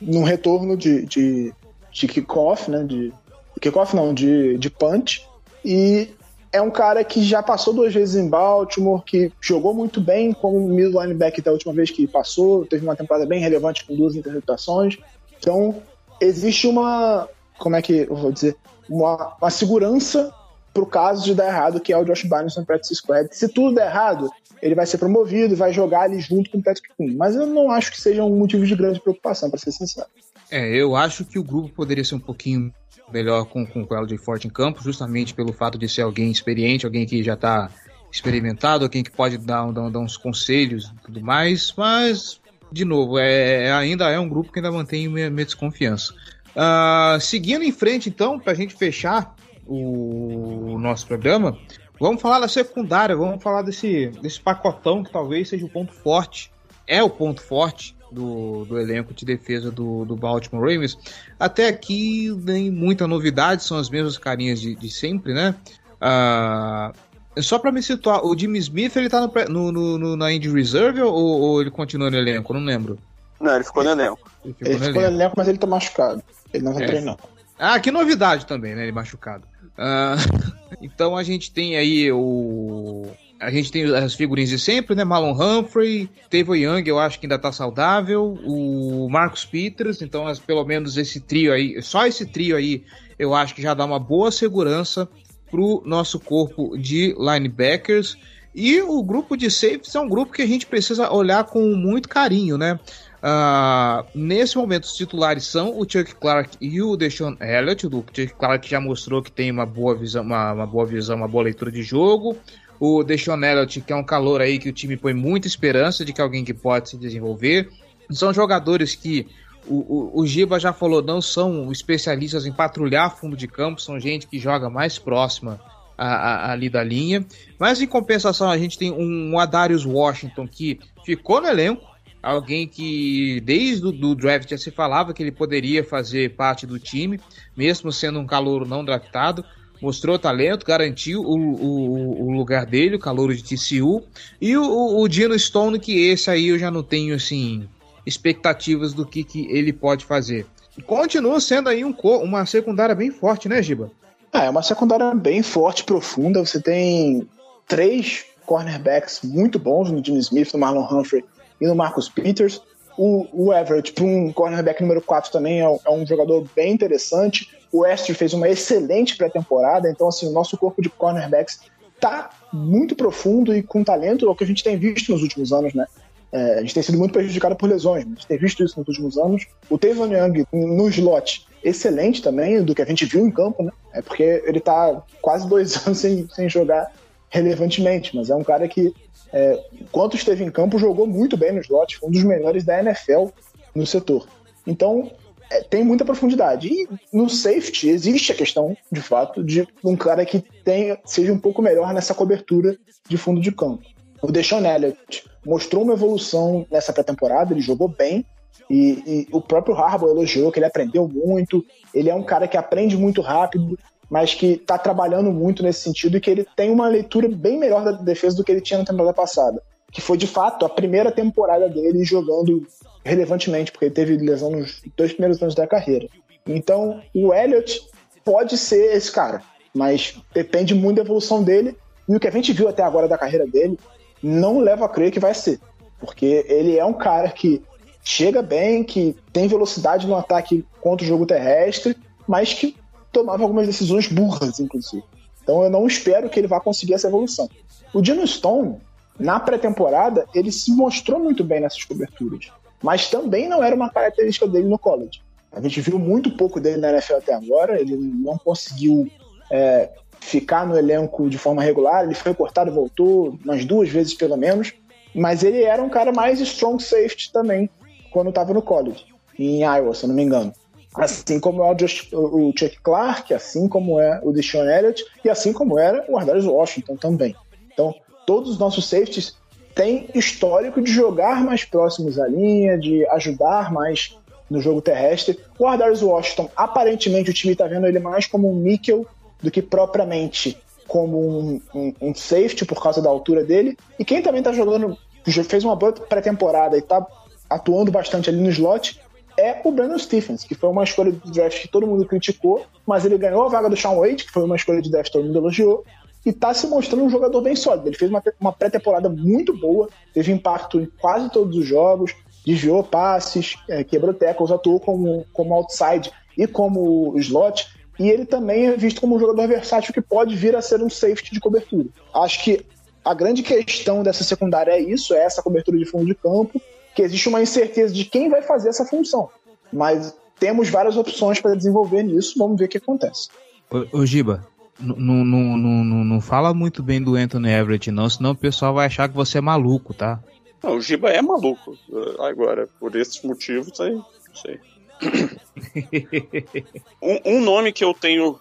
[0.00, 1.54] num retorno de, de,
[1.92, 2.82] de kickoff, né?
[2.82, 3.12] De,
[3.60, 5.24] kickoff não, de, de punch.
[5.64, 6.10] E
[6.52, 10.68] é um cara que já passou duas vezes em Baltimore, que jogou muito bem como
[10.68, 14.98] middle linebacker da última vez que passou, teve uma temporada bem relevante com duas interceptações.
[15.38, 15.82] Então,
[16.20, 17.28] existe uma,
[17.58, 18.56] como é que eu vou dizer,
[18.88, 20.32] uma, uma segurança
[20.72, 23.28] pro caso de dar errado, que é o Josh Barnes no practice squad.
[23.32, 24.28] Se tudo der errado,
[24.62, 27.14] ele vai ser promovido, vai jogar ali junto com o Patrick Queen.
[27.14, 30.06] Mas eu não acho que seja um motivo de grande preocupação, para ser sincero.
[30.50, 32.72] É, eu acho que o grupo poderia ser um pouquinho
[33.12, 36.86] melhor com, com o LJ Forte em campo, justamente pelo fato de ser alguém experiente,
[36.86, 37.70] alguém que já está
[38.10, 42.40] experimentado, alguém que pode dar, dar, dar uns conselhos e tudo mais, mas,
[42.70, 46.14] de novo, é, é ainda é um grupo que ainda mantém minha, minha desconfiança.
[46.54, 49.34] Uh, seguindo em frente, então, para a gente fechar
[49.66, 51.58] o nosso programa,
[51.98, 56.52] vamos falar da secundária, vamos falar desse, desse pacotão que talvez seja o ponto forte,
[56.86, 60.96] é o ponto forte do, do elenco de defesa do, do Baltimore Ravens.
[61.38, 65.54] Até aqui nem muita novidade, são as mesmas carinhas de, de sempre, né?
[66.00, 70.48] Uh, só para me situar, o Jimmy Smith ele tá no, no, no na Indy
[70.50, 72.52] Reserve ou, ou, ele continua no elenco?
[72.52, 72.98] Eu não lembro.
[73.40, 74.30] Não, ele ficou no elenco.
[74.44, 75.10] Ele ficou, ele no, ficou elenco.
[75.10, 76.22] no elenco, mas ele tá machucado.
[76.52, 76.86] Ele não vai é.
[76.86, 77.16] treinar.
[77.58, 78.82] Ah, que novidade também, né?
[78.82, 79.44] Ele machucado.
[79.78, 83.06] Uh, então a gente tem aí o.
[83.40, 85.04] A gente tem as figurinhas de sempre, né?
[85.04, 88.38] Malon Humphrey, Tavo Young, eu acho que ainda tá saudável.
[88.44, 92.84] O Marcos Peters, então as, pelo menos esse trio aí, só esse trio aí,
[93.18, 95.08] eu acho que já dá uma boa segurança
[95.50, 98.16] pro nosso corpo de linebackers.
[98.54, 102.08] E o grupo de safeties é um grupo que a gente precisa olhar com muito
[102.08, 102.78] carinho, né?
[103.24, 107.86] Uh, nesse momento, os titulares são o Chuck Clark e o Deshaun Elliott.
[107.86, 111.26] O Chuck Clark já mostrou que tem uma boa visão, uma, uma boa visão, uma
[111.26, 112.36] boa leitura de jogo.
[112.78, 116.12] O Deshaun Elliott, que é um calor aí que o time põe muita esperança de
[116.12, 117.70] que alguém que pode se desenvolver.
[118.10, 119.26] São jogadores que
[119.66, 123.98] o, o, o Giba já falou, não são especialistas em patrulhar fundo de campo, são
[123.98, 125.58] gente que joga mais próxima
[125.96, 127.24] a, a, ali da linha.
[127.58, 131.93] Mas em compensação, a gente tem um, um Adarius Washington que ficou no elenco,
[132.24, 137.20] alguém que desde o draft já se falava que ele poderia fazer parte do time,
[137.56, 139.44] mesmo sendo um calouro não draftado.
[139.82, 144.02] Mostrou talento, garantiu o, o, o lugar dele, o calouro de TCU.
[144.40, 147.68] E o, o Dino Stone, que esse aí eu já não tenho assim
[148.06, 150.46] expectativas do que, que ele pode fazer.
[150.86, 153.90] Continua sendo aí um, uma secundária bem forte, né, Giba?
[154.32, 156.44] É, é uma secundária bem forte, profunda.
[156.44, 157.28] Você tem
[157.68, 161.24] três cornerbacks muito bons no Jimmy Smith, no Marlon Humphrey
[161.60, 162.60] e no Marcus Peters.
[162.96, 167.50] O, o Everett, para um cornerback número 4 também, é, é, um jogador bem interessante.
[167.72, 171.60] O Esther fez uma excelente pré-temporada, então assim, o nosso corpo de cornerbacks
[172.00, 175.52] tá muito profundo e com talento, é o que a gente tem visto nos últimos
[175.52, 175.86] anos, né?
[176.30, 178.88] É, a gente tem sido muito prejudicado por lesões, a gente tem visto isso nos
[178.88, 179.46] últimos anos.
[179.70, 183.70] O Tevon Young no slot, excelente também, do que a gente viu em campo, né?
[183.92, 186.92] É porque ele tá quase dois anos sem, sem jogar
[187.30, 188.92] relevantemente, mas é um cara que
[189.32, 192.80] é, enquanto esteve em campo, jogou muito bem no slot, foi um dos melhores da
[192.80, 193.28] NFL
[193.74, 194.26] no setor.
[194.66, 195.10] Então,
[195.50, 196.68] é, tem muita profundidade.
[196.68, 201.38] E no safety existe a questão, de fato, de um cara que tenha, seja um
[201.38, 202.76] pouco melhor nessa cobertura
[203.08, 203.82] de fundo de campo.
[204.22, 208.24] O Deshaun Elliott mostrou uma evolução nessa pré-temporada, ele jogou bem,
[208.70, 211.62] E, e o próprio Harbaugh elogiou que ele aprendeu muito.
[211.92, 213.78] Ele é um cara que aprende muito rápido,
[214.10, 217.84] mas que está trabalhando muito nesse sentido e que ele tem uma leitura bem melhor
[217.84, 219.62] da defesa do que ele tinha na temporada passada.
[219.90, 222.66] Que foi, de fato, a primeira temporada dele jogando
[223.04, 226.08] relevantemente, porque ele teve lesão nos dois primeiros anos da carreira.
[226.46, 227.80] Então, o Elliott
[228.24, 229.42] pode ser esse cara,
[229.74, 231.76] mas depende muito da evolução dele.
[232.08, 233.78] E o que a gente viu até agora da carreira dele
[234.22, 235.60] não leva a crer que vai ser.
[236.00, 237.62] Porque ele é um cara que
[238.02, 241.96] chega bem, que tem velocidade no ataque contra o jogo terrestre,
[242.26, 242.76] mas que
[243.14, 245.02] tomava algumas decisões burras, inclusive.
[245.42, 247.48] Então eu não espero que ele vá conseguir essa evolução.
[247.94, 248.76] O Dino Stone,
[249.18, 252.50] na pré-temporada, ele se mostrou muito bem nessas coberturas,
[252.82, 255.22] mas também não era uma característica dele no college.
[255.52, 259.08] A gente viu muito pouco dele na NFL até agora, ele não conseguiu
[259.50, 264.14] é, ficar no elenco de forma regular, ele foi cortado e voltou umas duas vezes
[264.14, 264.72] pelo menos,
[265.14, 267.70] mas ele era um cara mais strong safety também
[268.10, 269.04] quando estava no college,
[269.38, 270.52] em Iowa, se eu não me engano.
[270.94, 275.28] Assim como é o, Just, o Chuck Clark, assim como é o Deshaun Elliott e
[275.28, 277.34] assim como era o Ardarius Washington também.
[277.72, 277.94] Então,
[278.26, 279.36] todos os nossos safeties
[279.74, 284.16] têm histórico de jogar mais próximos à linha, de ajudar mais
[284.48, 285.38] no jogo terrestre.
[285.58, 289.04] O Ardarius Washington, aparentemente o time está vendo ele mais como um níquel
[289.42, 293.76] do que propriamente como um, um, um, safety por causa da altura dele.
[293.98, 297.04] E quem também está jogando, fez uma boa pré-temporada e está
[297.48, 299.00] atuando bastante ali no slot,
[299.36, 303.04] é o Brandon Stephens, que foi uma escolha de draft que todo mundo criticou, mas
[303.04, 305.26] ele ganhou a vaga do Sean Wade, que foi uma escolha de draft que todo
[305.26, 305.84] mundo elogiou,
[306.24, 307.88] e está se mostrando um jogador bem sólido.
[307.88, 312.14] Ele fez uma, uma pré-temporada muito boa, teve impacto em quase todos os jogos,
[312.46, 317.68] desviou passes, é, quebrou tackles, atuou como, como outside e como slot.
[317.98, 320.90] E ele também é visto como um jogador versátil que pode vir a ser um
[320.90, 321.88] safety de cobertura.
[322.12, 322.64] Acho que
[323.04, 326.60] a grande questão dessa secundária é isso, é essa cobertura de fundo de campo,
[326.94, 329.28] que existe uma incerteza de quem vai fazer essa função.
[329.72, 333.28] Mas temos várias opções para desenvolver nisso, vamos ver o que acontece.
[333.70, 334.46] Ô, ô Giba,
[334.78, 338.86] não, não, não, não fala muito bem do Anthony Everett, não, senão o pessoal vai
[338.86, 340.20] achar que você é maluco, tá?
[340.62, 341.76] Não, o Giba é maluco.
[342.20, 344.58] Agora, por esses motivos, aí, não sei.
[347.02, 348.40] um, um, nome que eu tenho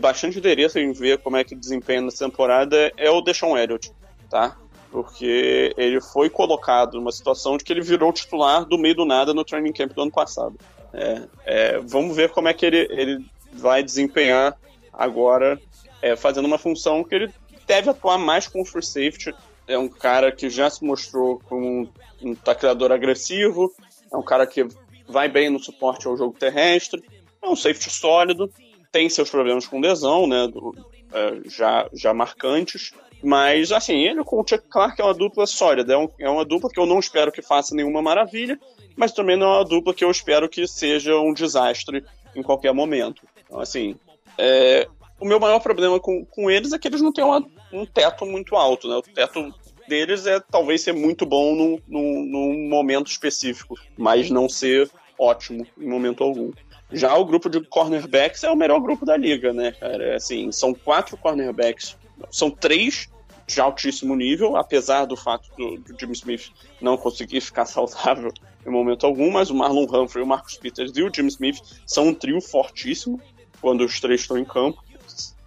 [0.00, 3.92] bastante interesse em ver como é que desempenha nessa temporada é o Deshaun Elliott,
[4.30, 4.56] tá?
[4.90, 9.32] Porque ele foi colocado numa situação de que ele virou titular do meio do nada
[9.32, 10.58] no training camp do ano passado.
[10.92, 14.56] É, é, vamos ver como é que ele, ele vai desempenhar
[14.92, 15.60] agora,
[16.02, 17.32] é, fazendo uma função que ele
[17.66, 19.32] deve atuar mais com o free safety
[19.70, 21.88] é um cara que já se mostrou como um,
[22.20, 23.72] um tacleador agressivo,
[24.12, 24.66] é um cara que
[25.06, 27.02] vai bem no suporte ao jogo terrestre,
[27.40, 28.50] é um safety sólido,
[28.90, 30.74] tem seus problemas com lesão, né, do,
[31.12, 32.92] é, já, já marcantes,
[33.22, 36.44] mas assim, ele com o Chuck Clark é uma dupla sólida, é, um, é uma
[36.44, 38.58] dupla que eu não espero que faça nenhuma maravilha,
[38.96, 42.04] mas também não é uma dupla que eu espero que seja um desastre
[42.34, 43.22] em qualquer momento.
[43.44, 43.96] Então, assim,
[44.38, 44.86] é,
[45.20, 48.24] o meu maior problema com, com eles é que eles não têm uma, um teto
[48.24, 48.96] muito alto, né?
[48.96, 49.54] O teto
[49.86, 55.66] deles é talvez ser muito bom num, num, num momento específico, mas não ser ótimo
[55.78, 56.52] em momento algum.
[56.92, 60.04] Já o grupo de cornerbacks é o melhor grupo da liga, né, cara?
[60.04, 61.96] É assim, são quatro cornerbacks,
[62.30, 63.08] são três
[63.46, 66.50] de altíssimo nível, apesar do fato do, do Jimmy Smith
[66.80, 68.32] não conseguir ficar saudável
[68.64, 72.08] em momento algum, mas o Marlon Humphrey, o Marcus Peters e o Jimmy Smith são
[72.08, 73.20] um trio fortíssimo
[73.60, 74.82] quando os três estão em campo.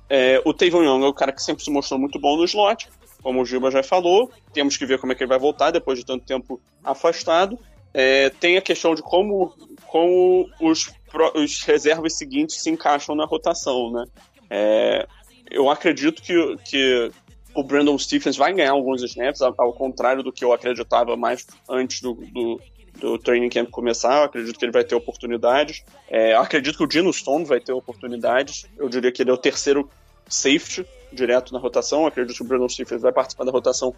[0.10, 2.88] É, o Tavon Young é o cara que sempre se mostrou muito bom no slot,
[3.22, 4.30] como o Gilba já falou.
[4.54, 7.58] Temos que ver como é que ele vai voltar depois de tanto tempo afastado.
[7.94, 9.54] É, tem a questão de como,
[9.88, 10.92] como os,
[11.36, 14.06] os reservas seguintes se encaixam na rotação, né?
[14.50, 15.08] É,
[15.50, 17.12] eu acredito que, que
[17.56, 22.02] o Brandon Stephens vai ganhar alguns snaps, ao contrário do que eu acreditava mais antes
[22.02, 22.62] do, do,
[23.00, 24.20] do training camp começar.
[24.20, 25.84] Eu acredito que ele vai ter oportunidades.
[26.10, 28.66] É, acredito que o Dino Stone vai ter oportunidades.
[28.78, 29.90] Eu diria que ele é o terceiro
[30.28, 32.06] safety direto na rotação.
[32.08, 33.94] Acredito que o Brandon Stephens vai participar da rotação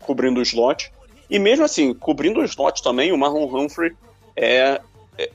[0.00, 0.90] cobrindo o slot.
[1.28, 3.92] E mesmo assim, cobrindo o slot também, o Marlon Humphrey
[4.34, 4.80] é,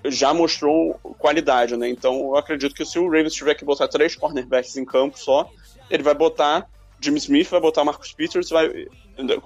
[0.05, 1.89] já mostrou qualidade, né?
[1.89, 5.49] Então eu acredito que se o Ravens tiver que botar três cornerbacks em campo só,
[5.89, 6.67] ele vai botar
[7.01, 8.87] Jimmy Smith, vai botar Marcus Peters vai,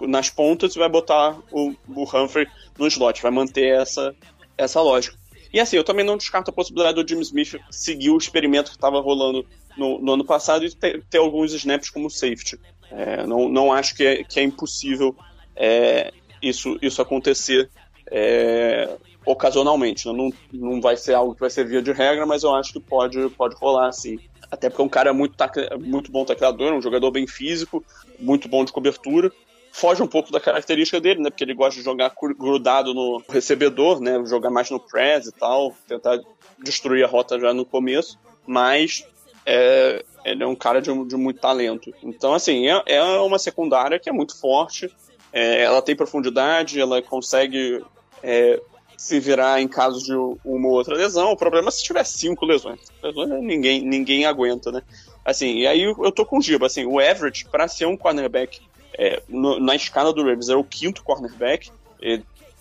[0.02, 3.22] nas pontas e vai botar o, o Humphrey no slot.
[3.22, 4.16] Vai manter essa,
[4.58, 5.18] essa lógica.
[5.52, 8.78] E assim, eu também não descarto a possibilidade do Jimmy Smith seguir o experimento que
[8.78, 12.60] estava rolando no, no, ano passado e ter, ter, alguns snaps como safety.
[12.92, 15.16] É, não, não acho que é, que é impossível
[15.56, 16.12] é,
[16.42, 17.70] isso, isso acontecer
[18.12, 18.98] é,
[19.32, 20.08] ocasionalmente.
[20.08, 20.14] Né?
[20.14, 22.80] Não, não vai ser algo que vai ser via de regra, mas eu acho que
[22.80, 24.18] pode, pode rolar sim.
[24.52, 25.36] Até porque é um cara muito,
[25.80, 27.84] muito bom tacleador, um jogador bem físico,
[28.20, 29.32] muito bom de cobertura
[29.78, 31.30] foge um pouco da característica dele, né?
[31.30, 34.20] Porque ele gosta de jogar grudado no recebedor, né?
[34.26, 36.20] Jogar mais no press e tal, tentar
[36.58, 38.18] destruir a rota já no começo,
[38.48, 39.06] mas
[39.46, 41.94] é, ele é um cara de, de muito talento.
[42.02, 44.92] Então, assim, é, é, uma secundária que é muito forte,
[45.32, 47.84] é, ela tem profundidade, ela consegue
[48.24, 48.60] é,
[48.98, 51.32] se virar em caso de uma ou outra lesão.
[51.32, 52.80] O problema é se tiver cinco lesões.
[53.02, 54.82] lesões ninguém, ninguém aguenta, né?
[55.24, 58.60] Assim, e aí eu tô com o Giba, assim, o average, para ser um cornerback
[58.98, 61.70] é, no, na escala do Ravens, é o quinto cornerback,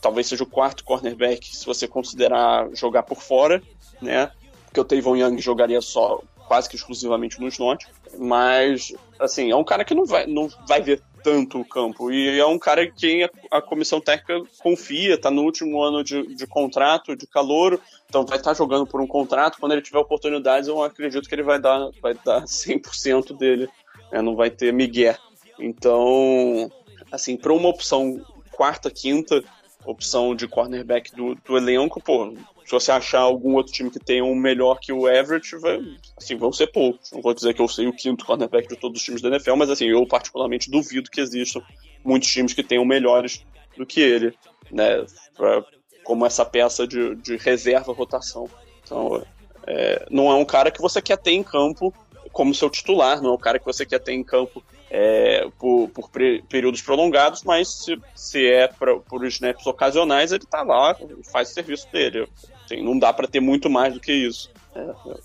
[0.01, 3.63] talvez seja o quarto cornerback se você considerar jogar por fora,
[4.03, 4.31] né?
[4.67, 7.87] Porque o Tavon Young jogaria só quase que exclusivamente no slot,
[8.19, 12.13] mas assim, é um cara que não vai, não vai ver tanto o campo.
[12.13, 16.25] E é um cara que a, a comissão técnica confia, está no último ano de,
[16.37, 19.59] de contrato, de calor, então vai estar tá jogando por um contrato.
[19.59, 23.69] Quando ele tiver oportunidades, eu acredito que ele vai dar, vai dar 100% dele,
[24.13, 24.23] né?
[24.23, 25.19] não vai ter migué.
[25.59, 26.71] Então,
[27.11, 29.43] assim, para uma opção quarta, quinta,
[29.87, 32.35] opção de cornerback do, do elenco, pô,
[32.65, 35.81] se você achar algum outro time que tenha um melhor que o Everett, vai,
[36.17, 37.13] assim, vão ser poucos.
[37.13, 39.55] Não vou dizer que eu sei o quinto cornerback de todos os times da NFL,
[39.55, 41.63] mas assim, eu particularmente duvido que existam
[42.05, 43.45] muitos times que tenham melhores
[43.77, 44.35] do que ele,
[44.71, 45.07] né?
[45.37, 45.65] Pra,
[46.03, 48.49] como essa peça de, de reserva rotação.
[48.83, 49.25] Então,
[49.67, 51.95] é, não é um cara que você quer ter em campo
[52.33, 55.89] como seu titular, não é um cara que você quer ter em campo é, por,
[55.89, 56.11] por
[56.49, 60.97] períodos prolongados, mas se, se é pra, por snaps ocasionais, ele tá lá,
[61.31, 62.29] faz o serviço dele.
[62.65, 64.51] Assim, não dá para ter muito mais do que isso.
[64.75, 64.81] É,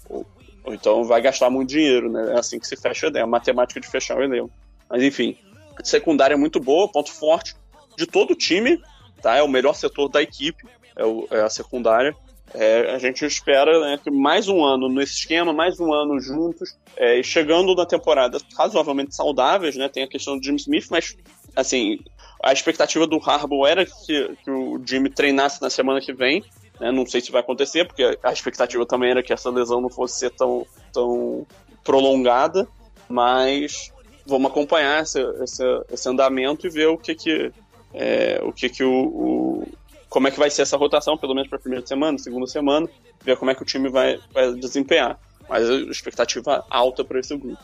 [0.09, 0.26] ou,
[0.64, 2.34] ou, então vai gastar muito dinheiro, né?
[2.34, 4.51] É assim que se fecha a ideia, a matemática de fechar o elenco.
[4.89, 5.38] Mas enfim,
[5.78, 7.55] a secundária é muito boa, ponto forte
[7.97, 8.82] de todo o time,
[9.22, 9.38] tá?
[9.38, 12.16] É o melhor setor da equipe, é, o, é a secundária.
[12.54, 16.78] É, a gente espera né, que mais um ano nesse esquema, mais um ano juntos,
[16.97, 19.88] é, chegando na temporada razoavelmente saudáveis, né?
[19.88, 21.16] Tem a questão do Jimmy Smith, mas
[21.56, 21.99] assim,
[22.43, 26.43] a expectativa do Harbaugh era que, que o Jimmy treinasse na semana que vem.
[26.80, 29.89] Né, não sei se vai acontecer, porque a expectativa também era que essa lesão não
[29.89, 31.45] fosse ser tão, tão
[31.84, 32.68] prolongada,
[33.08, 33.91] mas
[34.26, 37.52] vamos acompanhar esse, esse, esse andamento e ver o que que,
[37.93, 39.64] é, o que, que o
[40.12, 42.86] como é que vai ser essa rotação, pelo menos para a primeira semana, segunda semana,
[43.24, 45.18] ver como é que o time vai, vai desempenhar.
[45.47, 47.64] Mas a expectativa alta para esse grupo.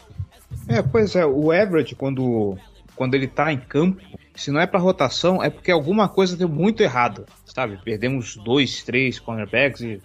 [0.70, 2.58] É, pois é, o Everett, quando,
[2.96, 4.02] quando ele tá em campo,
[4.34, 7.78] se não é para rotação, é porque alguma coisa deu muito errado, sabe?
[7.84, 10.02] Perdemos dois, três cornerbacks e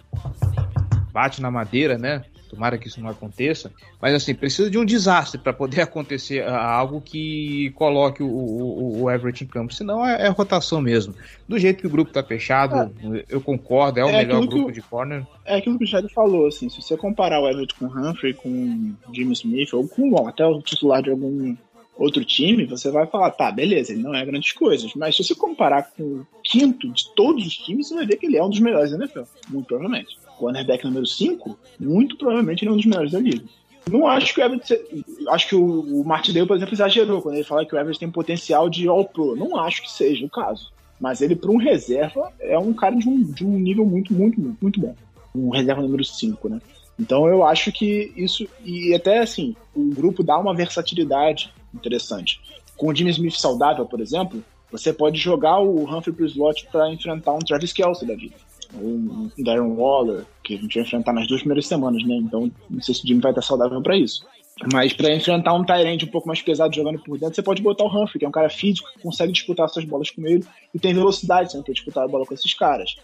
[1.13, 2.25] bate na madeira, né?
[2.53, 3.71] Tomara que isso não aconteça.
[4.01, 9.11] Mas assim, precisa de um desastre para poder acontecer algo que coloque o, o, o
[9.11, 9.73] Everett em campo.
[9.73, 11.15] Senão é, é, rotação mesmo.
[11.47, 13.25] Do jeito que o grupo tá fechado, é.
[13.29, 15.25] eu concordo, é o é melhor grupo de corner.
[15.45, 18.33] É aquilo que o Chad falou, assim, se você comparar o Everett com o Humphrey,
[18.33, 21.55] com o Jimmy Smith, ou com bom, até o titular de algum
[21.97, 24.93] outro time, você vai falar, tá, beleza, ele não é grandes coisas.
[24.95, 28.25] Mas se você comparar com o quinto de todos os times, você vai ver que
[28.25, 32.69] ele é um dos melhores da NFL, muito provavelmente cornerback número 5, muito provavelmente ele
[32.69, 33.45] é um dos melhores da liga.
[33.89, 35.05] Não acho que o Everett.
[35.29, 38.69] Acho que o, Martindale, por exemplo, exagerou quando ele fala que o Everett tem potencial
[38.69, 39.35] de All-Pro.
[39.35, 40.71] Não acho que seja o caso.
[40.99, 44.39] Mas ele, para um reserva, é um cara de um, de um nível muito, muito,
[44.39, 44.95] muito, muito bom.
[45.35, 46.61] Um reserva número 5, né?
[46.97, 48.47] Então eu acho que isso.
[48.63, 52.39] E até assim, o grupo dá uma versatilidade interessante.
[52.77, 54.41] Com o Jimmy Smith saudável, por exemplo,
[54.71, 58.35] você pode jogar o Humphrey pro slot para enfrentar um Travis Kelsey da vida
[58.75, 62.15] um Darren Waller, que a gente vai enfrentar nas duas primeiras semanas, né?
[62.15, 64.25] Então, não sei se o Jimmy vai estar saudável para isso.
[64.71, 67.85] Mas para enfrentar um Tyrant um pouco mais pesado jogando por dentro, você pode botar
[67.85, 70.79] o Humphrey, que é um cara físico, que consegue disputar essas bolas com ele e
[70.79, 72.95] tem velocidade, você tem disputar a bola com esses caras.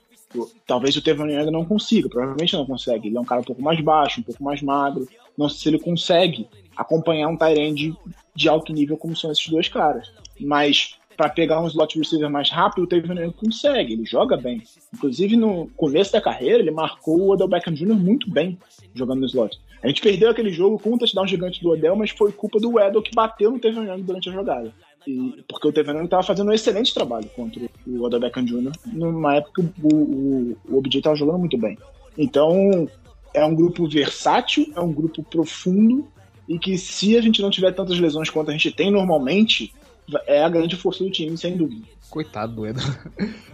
[0.68, 3.07] Talvez o Tevon Young não consiga, provavelmente não consegue.
[3.07, 5.07] Ele é um cara um pouco mais baixo, um pouco mais magro.
[5.36, 6.48] Não sei se ele consegue
[6.78, 7.95] acompanhar um Tyrant de,
[8.36, 10.11] de alto nível como são esses dois caras.
[10.40, 14.63] Mas para pegar um slot receiver mais rápido, o Tevin Young consegue, ele joga bem.
[14.95, 17.93] Inclusive, no começo da carreira, ele marcou o Odell Beckham Jr.
[17.93, 18.57] muito bem
[18.95, 19.59] jogando no slot.
[19.83, 22.79] A gente perdeu aquele jogo com um touchdown gigante do Odell, mas foi culpa do
[22.79, 24.73] Edel que bateu no Tevin Young durante a jogada.
[25.05, 28.71] E, porque o Tevin Young estava fazendo um excelente trabalho contra o Odell Beckham Jr.
[28.85, 31.77] numa época que o, o, o OBJ estava jogando muito bem.
[32.17, 32.87] Então,
[33.33, 36.07] é um grupo versátil, é um grupo profundo,
[36.47, 39.73] e que se a gente não tiver tantas lesões quanto a gente tem normalmente,
[40.27, 41.86] é a grande força do time, sem dúvida.
[42.10, 42.91] Coitado do Edson.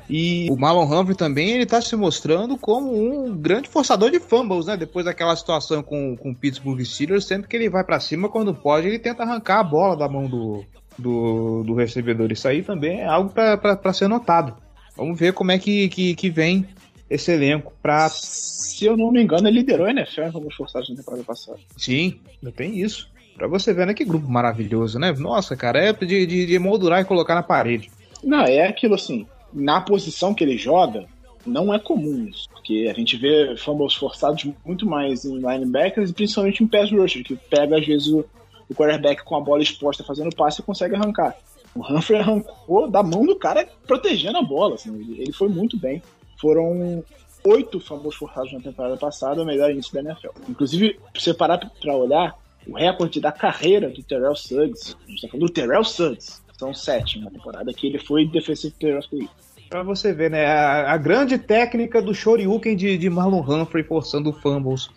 [0.09, 4.67] E o Marlon Humphrey também, ele tá se mostrando como um grande forçador de fumbles,
[4.67, 4.77] né?
[4.77, 8.53] Depois daquela situação com, com o Pittsburgh Steelers, sempre que ele vai para cima, quando
[8.53, 10.63] pode, ele tenta arrancar a bola da mão do,
[10.97, 12.31] do, do recebedor.
[12.31, 14.55] Isso aí também é algo para ser notado.
[14.95, 16.67] Vamos ver como é que, que, que vem
[17.09, 20.89] esse elenco para Se eu não me engano, ele liderou a NFL em fumbles forçados
[20.89, 21.59] na temporada passada.
[21.77, 23.09] Sim, ainda tem isso.
[23.35, 23.93] Pra você ver, né?
[23.93, 25.11] Que grupo maravilhoso, né?
[25.11, 27.91] Nossa, cara, é de, de, de moldurar e colocar na parede.
[28.23, 31.05] Não, é aquilo assim, na posição que ele joga,
[31.45, 32.49] não é comum isso.
[32.49, 37.23] Porque a gente vê fumbles forçados muito mais em linebackers e principalmente em pass rusher,
[37.23, 38.25] que pega às vezes o,
[38.69, 41.35] o quarterback com a bola exposta fazendo passe e consegue arrancar.
[41.75, 44.75] O Humphrey arrancou da mão do cara protegendo a bola.
[44.75, 46.01] Assim, ele, ele foi muito bem.
[46.39, 47.03] Foram
[47.43, 50.29] oito fumbles forçados na temporada passada, o melhor índice da NFL.
[50.49, 52.35] Inclusive, se você parar para olhar,
[52.67, 56.73] o recorde da carreira do Terrell Suggs, a gente tá falando do Terrell Suggs, são
[56.73, 59.29] sete na temporada que ele foi Defensive Player of the Year.
[59.69, 60.45] Pra você ver, né?
[60.45, 64.89] A, a grande técnica do Shoryuken de, de Marlon Humphrey forçando fumbles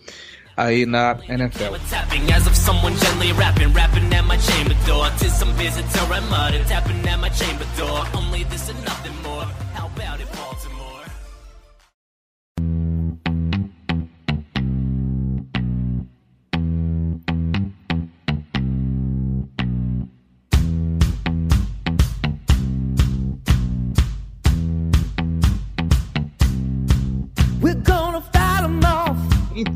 [0.57, 1.75] aí na NFL.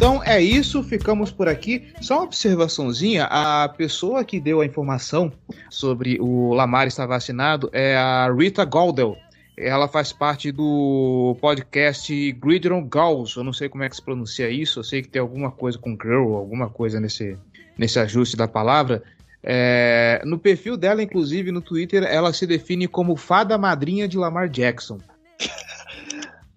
[0.02, 1.92] Então é isso, ficamos por aqui.
[2.00, 5.32] Só uma observaçãozinha: a pessoa que deu a informação
[5.70, 9.16] sobre o Lamar estar vacinado é a Rita Goldel.
[9.56, 13.36] Ela faz parte do podcast Gridiron Gauls.
[13.36, 14.80] Eu não sei como é que se pronuncia isso.
[14.80, 17.38] Eu sei que tem alguma coisa com girl, alguma coisa nesse,
[17.78, 19.04] nesse ajuste da palavra.
[19.40, 24.48] É, no perfil dela, inclusive no Twitter, ela se define como fada madrinha de Lamar
[24.48, 24.98] Jackson.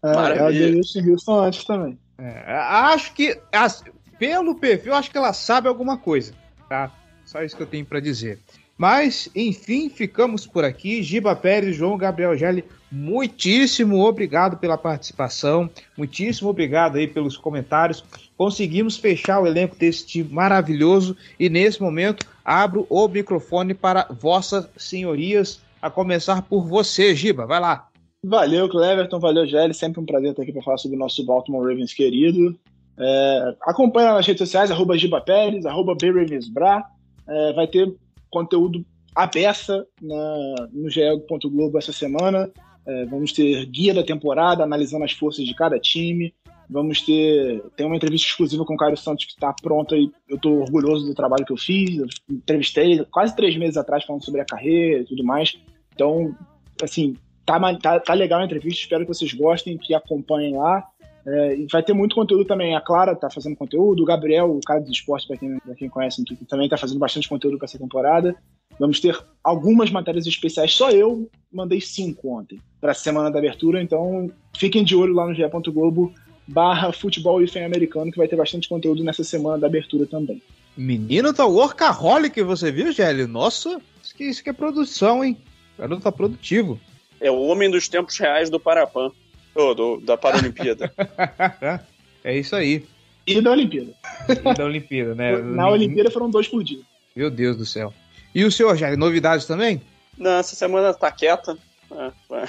[0.03, 1.97] É, ela deu isso em Houston antes também.
[2.17, 3.83] É, acho que, as-
[4.17, 6.33] pelo perfil, acho que ela sabe alguma coisa,
[6.69, 6.91] tá?
[7.25, 8.39] Só isso que eu tenho pra dizer.
[8.77, 11.01] Mas, enfim, ficamos por aqui.
[11.01, 18.03] Giba Pérez, João Gabriel Gelli, muitíssimo obrigado pela participação, muitíssimo obrigado aí pelos comentários.
[18.37, 24.67] Conseguimos fechar o elenco desse time maravilhoso e nesse momento abro o microfone para vossas
[24.77, 27.45] senhorias, a começar por você, Giba.
[27.45, 27.87] Vai lá.
[28.27, 29.73] Valeu, Cleverton, valeu, Gelli.
[29.73, 32.57] Sempre um prazer estar aqui para falar sobre o nosso Baltimore Ravens querido.
[32.97, 36.83] É, acompanha nas redes sociais, arroba Giba Pérez, arroba BRavensBra.
[37.27, 37.93] É, vai ter
[38.31, 38.83] conteúdo
[39.13, 42.49] à beça na, no ge.globo essa semana.
[42.87, 46.33] É, vamos ter guia da temporada, analisando as forças de cada time.
[46.67, 50.37] Vamos ter tem uma entrevista exclusiva com o Caio Santos que está pronta e eu
[50.37, 51.95] estou orgulhoso do trabalho que eu fiz.
[51.95, 55.55] Eu entrevistei quase três meses atrás falando sobre a carreira e tudo mais.
[55.93, 56.35] Então,
[56.81, 57.15] assim,
[57.45, 60.83] tá, tá, tá legal a entrevista, espero que vocês gostem, que acompanhem lá.
[61.27, 62.75] É, vai ter muito conteúdo também.
[62.75, 65.89] A Clara tá fazendo conteúdo, o Gabriel, o cara dos esportes, para quem, pra quem
[65.89, 68.35] conhece, também tá fazendo bastante conteúdo para essa temporada.
[68.79, 70.73] Vamos ter algumas matérias especiais.
[70.73, 75.25] Só eu mandei cinco ontem para a semana da abertura, então fiquem de olho lá
[75.25, 76.13] no ge.globo
[76.47, 80.41] barra futebol e americano, que vai ter bastante conteúdo nessa semana da abertura também.
[80.77, 83.27] Menino tá workaholic, você viu, Gélio?
[83.27, 85.37] Nossa, isso que, isso que é produção, hein?
[85.75, 86.79] O garoto tá produtivo.
[87.19, 89.11] É o homem dos tempos reais do Parapan.
[89.53, 90.93] Do, da Paralimpíada.
[92.23, 92.85] é isso aí.
[93.25, 93.93] E da Olimpíada.
[94.29, 95.37] E da Olimpíada, né?
[95.41, 96.81] Na Olimpíada foram dois por dia.
[97.15, 97.93] Meu Deus do céu.
[98.33, 99.81] E o senhor, Gélio, novidades também?
[100.17, 101.57] Não, essa semana tá quieta.
[101.91, 102.45] É, é.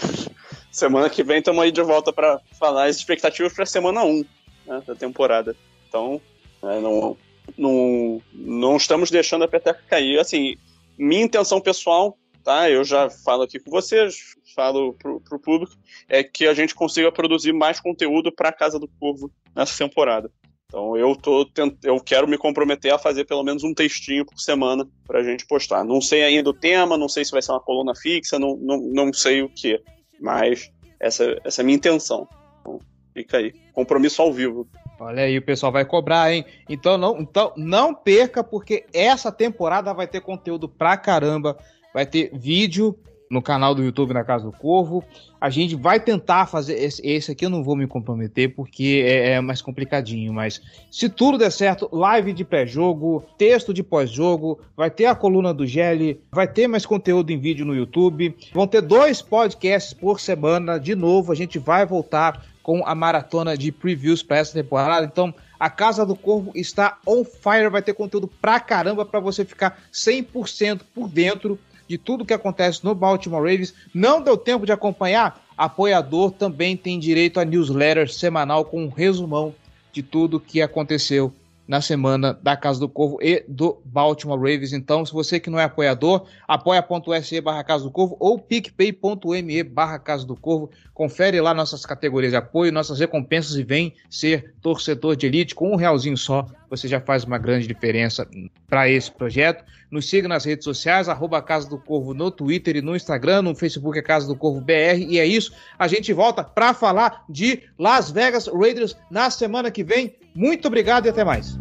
[0.71, 4.25] Semana que vem estamos aí de volta para falar as expectativas para semana 1
[4.67, 5.57] né, da temporada.
[5.89, 6.21] Então,
[6.63, 7.17] é, não,
[7.57, 10.19] não, não estamos deixando a peteca cair.
[10.19, 10.57] Assim,
[10.99, 12.71] minha intenção pessoal, tá?
[12.71, 15.73] Eu já falo aqui com vocês, falo pro, pro público,
[16.09, 20.31] é que a gente consiga produzir mais conteúdo para Casa do Corvo nessa temporada.
[20.67, 21.77] Então eu tô tent...
[21.83, 25.83] eu quero me comprometer a fazer pelo menos um textinho por semana pra gente postar.
[25.83, 28.79] Não sei ainda o tema, não sei se vai ser uma coluna fixa, não, não,
[28.79, 29.83] não sei o que,
[30.21, 30.71] mas
[31.01, 32.29] essa, essa é a minha intenção.
[32.61, 32.79] Então,
[33.13, 33.53] fica aí.
[33.73, 34.69] Compromisso ao vivo.
[35.01, 36.45] Olha aí, o pessoal vai cobrar, hein?
[36.69, 41.59] Então não, então não perca, porque essa temporada vai ter conteúdo pra caramba.
[41.97, 42.95] Vai ter vídeo
[43.31, 45.03] no canal do YouTube na Casa do Corvo.
[45.41, 46.75] A gente vai tentar fazer.
[46.75, 50.61] Esse, esse aqui eu não vou me comprometer porque é, é mais complicadinho, mas
[50.91, 55.67] se tudo der certo, live de pré-jogo, texto de pós-jogo, vai ter a coluna do
[55.67, 58.37] Gelli, vai ter mais conteúdo em vídeo no YouTube.
[58.53, 60.79] Vão ter dois podcasts por semana.
[60.79, 65.07] De novo, a gente vai voltar com a maratona de previews para essa temporada.
[65.07, 69.47] Então, a Casa do Corvo está on fire, vai ter conteúdo pra caramba para você
[69.47, 73.75] ficar 100% por dentro de tudo que acontece no Baltimore Ravens.
[73.95, 75.45] Não deu tempo de acompanhar?
[75.57, 79.55] Apoiador também tem direito a newsletter semanal com um resumão
[79.93, 81.33] de tudo que aconteceu
[81.67, 84.73] na semana da Casa do Corvo e do Baltimore Ravens.
[84.73, 89.99] Então, se você que não é apoiador, apoia.se barra Casa do Corvo ou picpay.me barra
[89.99, 90.71] Casa do Corvo.
[90.95, 95.73] Confere lá nossas categorias de apoio, nossas recompensas e vem ser torcedor de elite com
[95.73, 96.47] um realzinho só.
[96.71, 98.27] Você já faz uma grande diferença
[98.69, 99.65] para esse projeto.
[99.91, 103.55] Nos siga nas redes sociais, arroba Casa do Corvo no Twitter e no Instagram, no
[103.55, 104.99] Facebook é Casa do Corvo BR.
[105.09, 109.85] E é isso, a gente volta para falar de Las Vegas Raiders na semana que
[109.85, 110.17] vem.
[110.37, 111.59] Muito obrigado e até mais.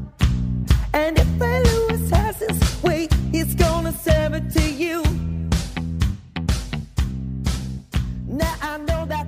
[8.28, 9.25] Now I know that